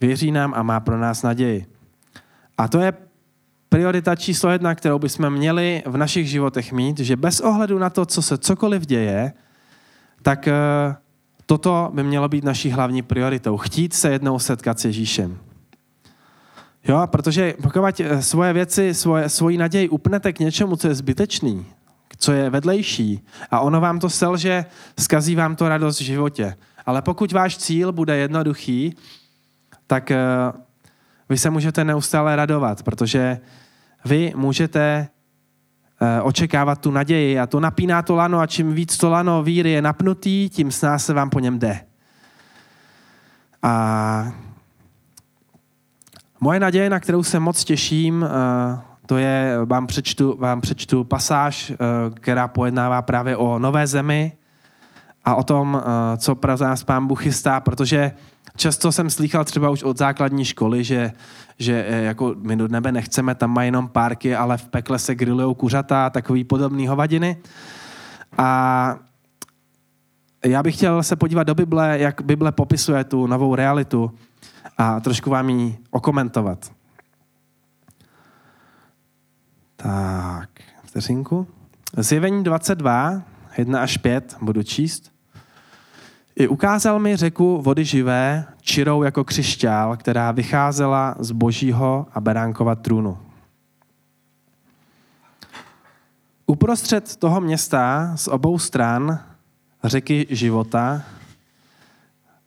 věří 0.00 0.30
nám 0.30 0.54
a 0.56 0.62
má 0.62 0.80
pro 0.80 0.98
nás 0.98 1.22
naději. 1.22 1.66
A 2.58 2.68
to 2.68 2.80
je 2.80 2.92
priorita 3.68 4.16
číslo 4.16 4.50
jedna, 4.50 4.74
kterou 4.74 4.98
bychom 4.98 5.30
měli 5.30 5.82
v 5.86 5.96
našich 5.96 6.30
životech 6.30 6.72
mít, 6.72 6.98
že 6.98 7.16
bez 7.16 7.40
ohledu 7.40 7.78
na 7.78 7.90
to, 7.90 8.06
co 8.06 8.22
se 8.22 8.38
cokoliv 8.38 8.86
děje, 8.86 9.32
tak 10.22 10.48
eh, 10.48 10.52
toto 11.46 11.90
by 11.94 12.02
mělo 12.02 12.28
být 12.28 12.44
naší 12.44 12.70
hlavní 12.70 13.02
prioritou. 13.02 13.56
Chtít 13.56 13.94
se 13.94 14.10
jednou 14.10 14.38
setkat 14.38 14.80
s 14.80 14.84
Ježíšem. 14.84 15.38
Jo, 16.88 17.06
protože 17.06 17.54
pokud 17.62 18.00
svoje 18.20 18.52
věci, 18.52 18.94
svoje, 18.94 19.28
svoji 19.28 19.58
naději 19.58 19.88
upnete 19.88 20.32
k 20.32 20.38
něčemu, 20.38 20.76
co 20.76 20.88
je 20.88 20.94
zbytečný, 20.94 21.66
co 22.22 22.32
je 22.32 22.50
vedlejší 22.50 23.24
a 23.50 23.60
ono 23.60 23.80
vám 23.80 23.98
to 23.98 24.10
selže, 24.10 24.64
zkazí 25.00 25.34
vám 25.34 25.56
to 25.56 25.68
radost 25.68 26.00
v 26.00 26.04
životě. 26.04 26.56
Ale 26.86 27.02
pokud 27.02 27.32
váš 27.32 27.58
cíl 27.58 27.92
bude 27.92 28.16
jednoduchý, 28.16 28.96
tak 29.86 30.10
eh, 30.10 30.18
vy 31.28 31.38
se 31.38 31.50
můžete 31.50 31.84
neustále 31.84 32.36
radovat, 32.36 32.82
protože 32.82 33.40
vy 34.04 34.32
můžete 34.36 35.08
eh, 36.00 36.20
očekávat 36.20 36.80
tu 36.80 36.90
naději 36.90 37.38
a 37.38 37.46
to 37.46 37.60
napíná 37.60 38.02
to 38.02 38.14
lano 38.14 38.38
a 38.40 38.46
čím 38.46 38.72
víc 38.72 38.98
to 38.98 39.10
lano 39.10 39.42
víry 39.42 39.70
je 39.70 39.82
napnutý, 39.82 40.48
tím 40.48 40.70
s 40.72 40.82
nás 40.82 41.06
se 41.06 41.14
vám 41.14 41.30
po 41.30 41.40
něm 41.40 41.58
jde. 41.58 41.80
A 43.62 44.32
moje 46.40 46.60
naděje, 46.60 46.90
na 46.90 47.00
kterou 47.00 47.22
se 47.22 47.40
moc 47.40 47.64
těším, 47.64 48.24
eh, 48.24 48.91
to 49.12 49.18
je, 49.18 49.58
vám 49.64 49.86
přečtu, 49.86 50.36
vám 50.38 50.60
přečtu 50.60 51.04
pasáž, 51.04 51.70
eh, 51.70 51.76
která 52.14 52.48
pojednává 52.48 53.02
právě 53.02 53.36
o 53.36 53.58
nové 53.58 53.86
zemi 53.86 54.32
a 55.24 55.34
o 55.34 55.42
tom, 55.42 55.82
co 56.16 56.34
pro 56.34 56.56
nás 56.56 56.84
pán 56.84 57.06
Bůh 57.06 57.22
chystá, 57.22 57.60
protože 57.60 58.12
často 58.56 58.92
jsem 58.92 59.10
slychal 59.10 59.44
třeba 59.44 59.70
už 59.70 59.82
od 59.82 59.98
základní 59.98 60.44
školy, 60.44 60.84
že 60.84 61.12
že 61.58 61.84
eh, 61.88 62.02
jako 62.02 62.34
my 62.38 62.56
do 62.56 62.68
nebe 62.68 62.92
nechceme, 62.92 63.34
tam 63.34 63.50
mají 63.50 63.68
jenom 63.68 63.88
párky, 63.88 64.36
ale 64.36 64.58
v 64.58 64.68
pekle 64.68 64.98
se 64.98 65.14
grillují 65.14 65.54
kuřata 65.54 66.06
a 66.06 66.10
takový 66.10 66.44
podobný 66.44 66.86
hovadiny. 66.86 67.36
A 68.38 68.96
já 70.44 70.62
bych 70.62 70.76
chtěl 70.76 71.02
se 71.02 71.16
podívat 71.16 71.42
do 71.42 71.54
Bible, 71.54 71.98
jak 71.98 72.22
Bible 72.22 72.52
popisuje 72.52 73.04
tu 73.04 73.26
novou 73.26 73.54
realitu 73.54 74.12
a 74.78 75.00
trošku 75.00 75.30
vám 75.30 75.50
ji 75.50 75.78
okomentovat. 75.90 76.81
Tak, 79.82 80.48
vteřinku. 80.82 81.46
Zjevení 81.96 82.44
22, 82.44 83.22
1 83.58 83.82
až 83.82 83.96
5, 83.96 84.36
budu 84.40 84.62
číst. 84.62 85.12
I 86.36 86.48
ukázal 86.48 86.98
mi 86.98 87.16
řeku 87.16 87.62
vody 87.62 87.84
živé, 87.84 88.44
čirou 88.60 89.02
jako 89.02 89.24
křišťál, 89.24 89.96
která 89.96 90.32
vycházela 90.32 91.14
z 91.18 91.30
božího 91.30 92.06
a 92.12 92.20
beránkova 92.20 92.74
trůnu. 92.74 93.18
Uprostřed 96.46 97.16
toho 97.16 97.40
města 97.40 98.12
z 98.16 98.28
obou 98.28 98.58
stran 98.58 99.20
řeky 99.84 100.26
života, 100.30 101.02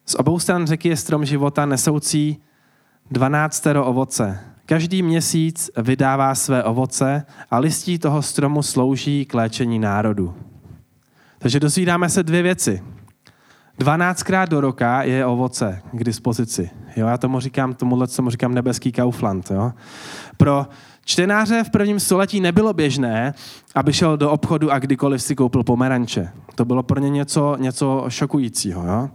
z 0.06 0.16
obou 0.16 0.40
stran 0.40 0.68
řeky 0.68 0.90
je 0.90 0.98
strom 0.98 1.26
života 1.26 1.66
nesoucí 1.66 2.44
dvanáctero 3.12 3.86
ovoce. 3.86 4.55
Každý 4.66 5.02
měsíc 5.02 5.70
vydává 5.78 6.36
své 6.36 6.64
ovoce 6.64 7.26
a 7.52 7.60
listí 7.60 8.00
toho 8.00 8.22
stromu 8.22 8.64
slouží 8.64 9.26
k 9.26 9.34
léčení 9.34 9.80
národu. 9.80 10.34
Takže 11.38 11.60
dozvídáme 11.60 12.10
se 12.10 12.24
dvě 12.24 12.42
věci. 12.42 12.84
12krát 13.80 14.48
do 14.48 14.62
roka 14.62 15.04
je 15.04 15.26
ovoce 15.26 15.82
k 15.92 16.04
dispozici. 16.04 16.70
Jo, 16.96 17.08
já 17.08 17.18
tomu 17.18 17.40
říkám, 17.40 17.74
tomuhle 17.74 18.08
tomu 18.08 18.30
říkám 18.30 18.54
nebeský 18.54 18.92
Kaufland. 18.92 19.52
Jo. 19.52 19.72
Pro 20.38 20.68
čtenáře 21.06 21.64
v 21.64 21.70
prvním 21.70 22.00
století 22.00 22.40
nebylo 22.40 22.74
běžné, 22.74 23.34
aby 23.76 23.94
šel 23.94 24.18
do 24.18 24.32
obchodu 24.32 24.72
a 24.72 24.80
kdykoliv 24.80 25.22
si 25.22 25.36
koupil 25.36 25.64
pomeranče. 25.64 26.30
To 26.56 26.66
bylo 26.66 26.84
pro 26.84 27.00
ně 27.00 27.10
něco, 27.10 27.56
něco 27.60 28.06
šokujícího. 28.10 28.88
Jo. 28.88 29.10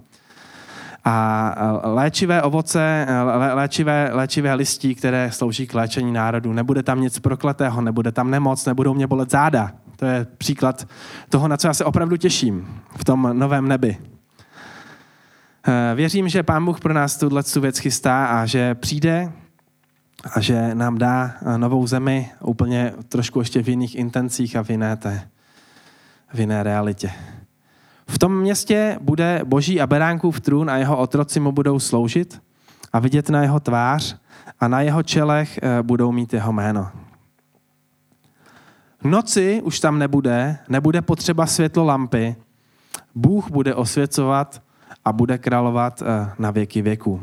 A 1.05 1.55
léčivé 1.85 2.43
ovoce, 2.43 3.07
léčivé, 3.53 4.11
léčivé 4.13 4.55
listí, 4.55 4.95
které 4.95 5.33
slouží 5.33 5.67
k 5.67 5.75
léčení 5.75 6.13
národů. 6.13 6.53
Nebude 6.53 6.83
tam 6.83 7.01
nic 7.01 7.19
prokletého, 7.19 7.81
nebude 7.81 8.13
tam 8.13 8.31
nemoc, 8.31 8.67
nebudou 8.67 8.95
mě 8.95 9.07
bolet 9.07 9.31
záda. 9.31 9.73
To 9.97 10.07
je 10.07 10.27
příklad 10.39 10.89
toho, 11.29 11.49
na 11.49 11.57
co 11.57 11.67
já 11.67 11.75
se 11.75 11.85
opravdu 11.85 12.17
těším 12.17 12.83
v 12.97 13.05
tom 13.05 13.31
novém 13.33 13.69
nebi. 13.69 13.99
Eh, 15.69 15.95
věřím, 15.95 16.29
že 16.29 16.43
Pán 16.43 16.65
Bůh 16.65 16.81
pro 16.81 16.95
nás 16.95 17.17
tuhle 17.17 17.43
věc 17.61 17.79
chystá 17.79 18.27
a 18.27 18.47
že 18.47 18.75
přijde 18.75 19.33
a 20.35 20.41
že 20.41 20.75
nám 20.75 20.99
dá 20.99 21.35
novou 21.57 21.87
zemi 21.87 22.31
úplně 22.41 22.93
trošku 23.09 23.41
ještě 23.41 23.63
v 23.63 23.69
jiných 23.69 23.95
intencích 23.95 24.57
a 24.57 24.63
v 24.63 24.71
jiné, 24.71 24.97
té, 24.97 25.29
v 26.35 26.41
jiné 26.41 26.63
realitě. 26.63 27.13
V 28.11 28.19
tom 28.19 28.39
městě 28.39 28.99
bude 29.01 29.41
boží 29.45 29.81
a 29.81 29.87
beránkův 29.87 30.41
trůn 30.41 30.71
a 30.71 30.77
jeho 30.77 30.97
otroci 30.97 31.41
mu 31.41 31.53
budou 31.53 31.79
sloužit 31.79 32.43
a 32.93 32.99
vidět 32.99 33.31
na 33.31 33.43
jeho 33.43 33.61
tvář 33.61 34.17
a 34.61 34.69
na 34.69 34.81
jeho 34.81 35.03
čelech 35.03 35.59
eh, 35.63 35.83
budou 35.83 36.13
mít 36.13 36.33
jeho 36.33 36.53
jméno. 36.53 36.89
Noci 39.05 39.61
už 39.65 39.81
tam 39.81 39.99
nebude, 39.99 40.59
nebude 40.69 41.03
potřeba 41.03 41.47
světlo 41.47 41.85
lampy. 41.85 42.37
Bůh 43.15 43.51
bude 43.51 43.75
osvěcovat 43.75 44.63
a 45.05 45.13
bude 45.13 45.39
královat 45.39 46.03
eh, 46.03 46.31
na 46.39 46.51
věky 46.51 46.83
věků. 46.83 47.23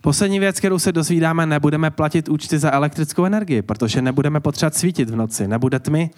Poslední 0.00 0.38
věc, 0.38 0.58
kterou 0.58 0.78
se 0.78 0.92
dozvídáme, 0.92 1.46
nebudeme 1.46 1.90
platit 1.90 2.28
účty 2.28 2.58
za 2.58 2.72
elektrickou 2.72 3.24
energii, 3.24 3.62
protože 3.62 4.02
nebudeme 4.02 4.40
potřebovat 4.40 4.74
svítit 4.74 5.10
v 5.10 5.16
noci, 5.16 5.48
nebude 5.48 5.78
tmy. 5.78 6.10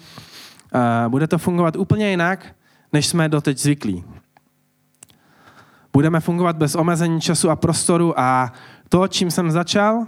Eh, 0.73 1.09
bude 1.09 1.27
to 1.27 1.37
fungovat 1.37 1.75
úplně 1.75 2.09
jinak, 2.09 2.45
než 2.93 3.07
jsme 3.07 3.29
doteď 3.29 3.57
zvyklí. 3.57 4.03
Budeme 5.93 6.19
fungovat 6.19 6.55
bez 6.55 6.75
omezení 6.75 7.21
času 7.21 7.49
a 7.49 7.55
prostoru 7.55 8.19
a 8.19 8.53
to, 8.89 9.07
čím 9.07 9.31
jsem 9.31 9.51
začal, 9.51 10.07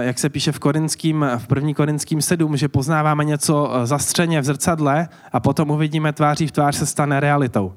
jak 0.00 0.18
se 0.18 0.28
píše 0.28 0.52
v, 0.52 0.58
korinským, 0.58 1.26
v 1.38 1.46
první 1.46 1.74
korinským 1.74 2.22
7, 2.22 2.56
že 2.56 2.68
poznáváme 2.68 3.24
něco 3.24 3.70
zastřeně 3.84 4.40
v 4.40 4.44
zrcadle 4.44 5.08
a 5.32 5.40
potom 5.40 5.70
uvidíme 5.70 6.12
tváří 6.12 6.46
v 6.46 6.52
tvář 6.52 6.76
se 6.76 6.86
stane 6.86 7.20
realitou. 7.20 7.72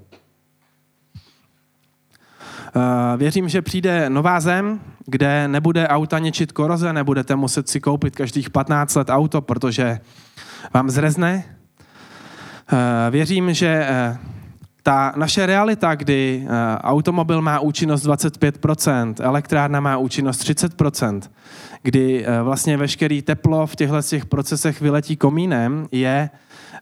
Věřím, 3.17 3.49
že 3.49 3.61
přijde 3.61 4.09
nová 4.09 4.39
zem, 4.39 4.79
kde 5.05 5.47
nebude 5.47 5.87
auta 5.87 6.19
něčit 6.19 6.51
koroze, 6.51 6.93
nebudete 6.93 7.35
muset 7.35 7.69
si 7.69 7.79
koupit 7.79 8.15
každých 8.15 8.49
15 8.49 8.95
let 8.95 9.09
auto, 9.09 9.41
protože 9.41 9.99
vám 10.73 10.89
zrezne. 10.89 11.43
Věřím, 13.09 13.53
že 13.53 13.87
ta 14.83 15.13
naše 15.15 15.45
realita, 15.45 15.95
kdy 15.95 16.45
eh, 16.45 16.77
automobil 16.77 17.41
má 17.41 17.59
účinnost 17.59 18.05
25%, 18.05 19.13
elektrárna 19.19 19.79
má 19.79 19.97
účinnost 19.97 20.41
30%, 20.41 21.21
kdy 21.83 22.25
eh, 22.25 22.41
vlastně 22.41 22.77
veškerý 22.77 23.21
teplo 23.21 23.67
v 23.67 23.75
těchto 23.75 24.01
těch 24.01 24.25
procesech 24.25 24.81
vyletí 24.81 25.15
komínem, 25.17 25.87
je 25.91 26.29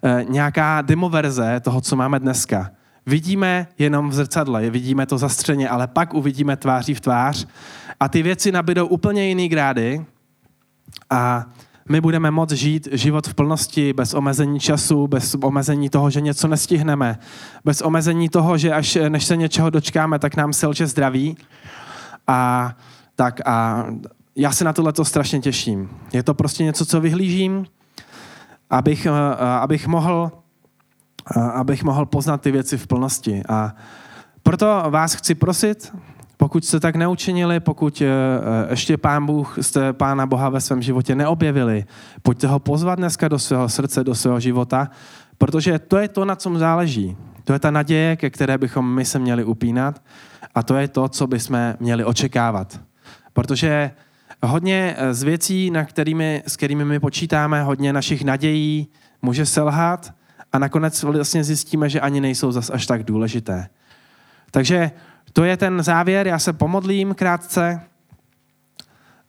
eh, 0.03 0.25
nějaká 0.29 0.81
demoverze 0.81 1.59
toho, 1.59 1.81
co 1.81 1.95
máme 1.95 2.19
dneska. 2.19 2.71
Vidíme 3.05 3.67
jenom 3.79 4.09
v 4.09 4.13
zrcadle, 4.13 4.69
vidíme 4.69 5.05
to 5.05 5.17
zastřeně, 5.17 5.69
ale 5.69 5.87
pak 5.87 6.13
uvidíme 6.13 6.57
tváří 6.57 6.93
v 6.93 7.01
tvář 7.01 7.47
a 7.99 8.09
ty 8.09 8.23
věci 8.23 8.51
nabídou 8.51 8.87
úplně 8.87 9.27
jiný 9.27 9.49
grády 9.49 10.05
a 11.09 11.45
my 11.89 12.01
budeme 12.01 12.31
moct 12.31 12.51
žít 12.51 12.87
život 12.91 13.27
v 13.27 13.33
plnosti, 13.33 13.93
bez 13.93 14.13
omezení 14.13 14.59
času, 14.59 15.07
bez 15.07 15.35
omezení 15.43 15.89
toho, 15.89 16.09
že 16.09 16.21
něco 16.21 16.47
nestihneme, 16.47 17.19
bez 17.65 17.81
omezení 17.81 18.29
toho, 18.29 18.57
že 18.57 18.73
až 18.73 18.97
než 19.09 19.25
se 19.25 19.37
něčeho 19.37 19.69
dočkáme, 19.69 20.19
tak 20.19 20.35
nám 20.35 20.53
selče 20.53 20.87
zdraví. 20.87 21.37
A 22.27 22.73
tak 23.15 23.47
a 23.47 23.85
já 24.35 24.51
se 24.51 24.63
na 24.63 24.73
tohle 24.73 24.93
to 24.93 25.05
strašně 25.05 25.39
těším. 25.39 25.89
Je 26.13 26.23
to 26.23 26.33
prostě 26.33 26.63
něco, 26.63 26.85
co 26.85 27.01
vyhlížím, 27.01 27.65
abych, 28.69 29.05
eh, 29.05 29.45
abych 29.45 29.87
mohl 29.87 30.31
eh, 31.37 31.41
abych 31.41 31.83
mohl 31.83 32.05
poznat 32.05 32.41
ty 32.41 32.51
věci 32.51 32.77
v 32.77 32.87
plnosti. 32.87 33.43
A 33.49 33.75
proto 34.43 34.83
vás 34.89 35.13
chci 35.13 35.35
prosit, 35.35 35.93
pokud 36.37 36.65
jste 36.65 36.79
tak 36.79 36.95
neučinili, 36.95 37.59
pokud 37.59 38.01
eh, 38.01 38.05
eh, 38.05 38.67
ještě 38.69 38.97
pán 38.97 39.25
Bůh, 39.25 39.57
jste 39.61 39.93
pána 39.93 40.25
Boha 40.25 40.49
ve 40.49 40.61
svém 40.61 40.81
životě 40.81 41.15
neobjevili, 41.15 41.85
pojďte 42.21 42.47
ho 42.47 42.59
pozvat 42.59 42.99
dneska 42.99 43.27
do 43.27 43.39
svého 43.39 43.69
srdce, 43.69 44.03
do 44.03 44.15
svého 44.15 44.39
života, 44.39 44.89
protože 45.37 45.79
to 45.79 45.97
je 45.97 46.07
to, 46.07 46.25
na 46.25 46.35
čem 46.35 46.57
záleží. 46.57 47.17
To 47.43 47.53
je 47.53 47.59
ta 47.59 47.71
naděje, 47.71 48.15
ke 48.15 48.29
které 48.29 48.57
bychom 48.57 48.95
my 48.95 49.05
se 49.05 49.19
měli 49.19 49.43
upínat 49.43 50.01
a 50.55 50.63
to 50.63 50.75
je 50.75 50.87
to, 50.87 51.09
co 51.09 51.27
bychom 51.27 51.75
měli 51.79 52.03
očekávat. 52.03 52.79
Protože 53.33 53.91
hodně 54.43 54.95
eh, 54.97 55.13
z 55.13 55.23
věcí, 55.23 55.71
na 55.71 55.85
kterými, 55.85 56.43
s 56.47 56.55
kterými 56.55 56.85
my 56.85 56.99
počítáme, 56.99 57.63
hodně 57.63 57.93
našich 57.93 58.23
nadějí 58.23 58.87
může 59.21 59.45
selhat 59.45 60.13
a 60.53 60.59
nakonec 60.59 61.03
vlastně 61.03 61.43
zjistíme, 61.43 61.89
že 61.89 62.01
ani 62.01 62.21
nejsou 62.21 62.51
zas 62.51 62.69
až 62.69 62.85
tak 62.85 63.03
důležité. 63.03 63.67
Takže 64.51 64.91
to 65.37 65.43
je 65.43 65.57
ten 65.57 65.83
závěr, 65.83 66.27
já 66.27 66.39
se 66.39 66.53
pomodlím 66.53 67.13
krátce 67.13 67.81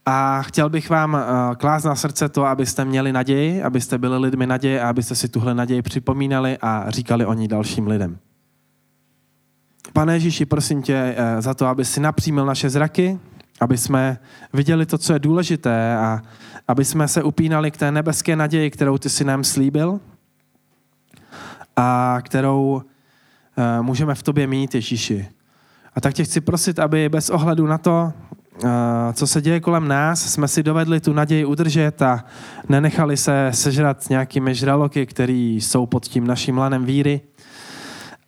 a 0.07 0.43
chtěl 0.43 0.71
bych 0.71 0.91
vám 0.91 1.15
uh, 1.15 1.21
klást 1.55 1.85
na 1.85 1.95
srdce 1.95 2.29
to, 2.29 2.47
abyste 2.47 2.85
měli 2.85 3.13
naději, 3.13 3.63
abyste 3.63 3.99
byli 3.99 4.19
lidmi 4.19 4.47
naděje 4.47 4.83
a 4.83 4.89
abyste 4.89 5.15
si 5.15 5.29
tuhle 5.29 5.55
naději 5.55 5.83
připomínali 5.83 6.59
a 6.63 6.91
říkali 6.91 7.27
o 7.27 7.33
ní 7.35 7.49
dalším 7.49 7.87
lidem. 7.87 8.19
Pane 9.93 10.13
Ježíši, 10.13 10.47
prosím 10.47 10.83
tě 10.83 11.17
uh, 11.19 11.41
za 11.41 11.55
to, 11.55 11.67
aby 11.67 11.85
si 11.85 12.01
napřímil 12.01 12.47
naše 12.47 12.71
zraky, 12.71 13.19
aby 13.61 13.79
jsme 13.79 14.19
viděli 14.53 14.87
to, 14.87 14.99
co 14.99 15.13
je 15.13 15.19
důležité 15.19 15.97
a 15.97 16.23
aby 16.69 16.85
jsme 16.85 17.09
se 17.09 17.23
upínali 17.23 17.71
k 17.71 17.77
té 17.77 17.93
nebeské 17.93 18.37
naději, 18.37 18.71
kterou 18.71 18.99
ty 18.99 19.11
si 19.11 19.25
nám 19.25 19.45
slíbil 19.45 20.01
a 21.77 22.19
kterou 22.23 22.73
uh, 22.73 22.83
můžeme 23.83 24.15
v 24.15 24.23
tobě 24.23 24.47
mít, 24.47 24.75
Ježíši. 24.75 25.38
A 25.99 26.01
tak 26.01 26.15
tě 26.15 26.25
chci 26.25 26.41
prosit, 26.41 26.79
aby 26.79 27.09
bez 27.09 27.31
ohledu 27.31 27.67
na 27.67 27.79
to, 27.79 28.13
eh, 28.65 28.69
co 29.13 29.27
se 29.27 29.43
děje 29.43 29.61
kolem 29.61 29.89
nás, 29.89 30.33
jsme 30.33 30.49
si 30.49 30.63
dovedli 30.63 31.01
tu 31.01 31.13
naději 31.13 31.45
udržet 31.45 32.03
a 32.03 32.25
nenechali 32.69 33.17
se 33.17 33.51
sežrat 33.55 34.11
nějakými 34.11 34.55
žraloky, 34.55 35.07
které 35.07 35.33
jsou 35.33 35.87
pod 35.87 36.05
tím 36.05 36.27
naším 36.27 36.59
lanem 36.59 36.85
víry 36.85 37.21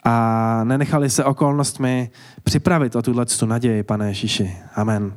a 0.04 0.64
nenechali 0.64 1.10
se 1.10 1.24
okolnostmi 1.24 2.10
připravit 2.42 2.96
o 2.96 3.02
tuhle 3.02 3.26
tu 3.26 3.46
naději, 3.46 3.82
pane 3.82 4.08
Ježíši. 4.08 4.56
Amen. 4.74 5.12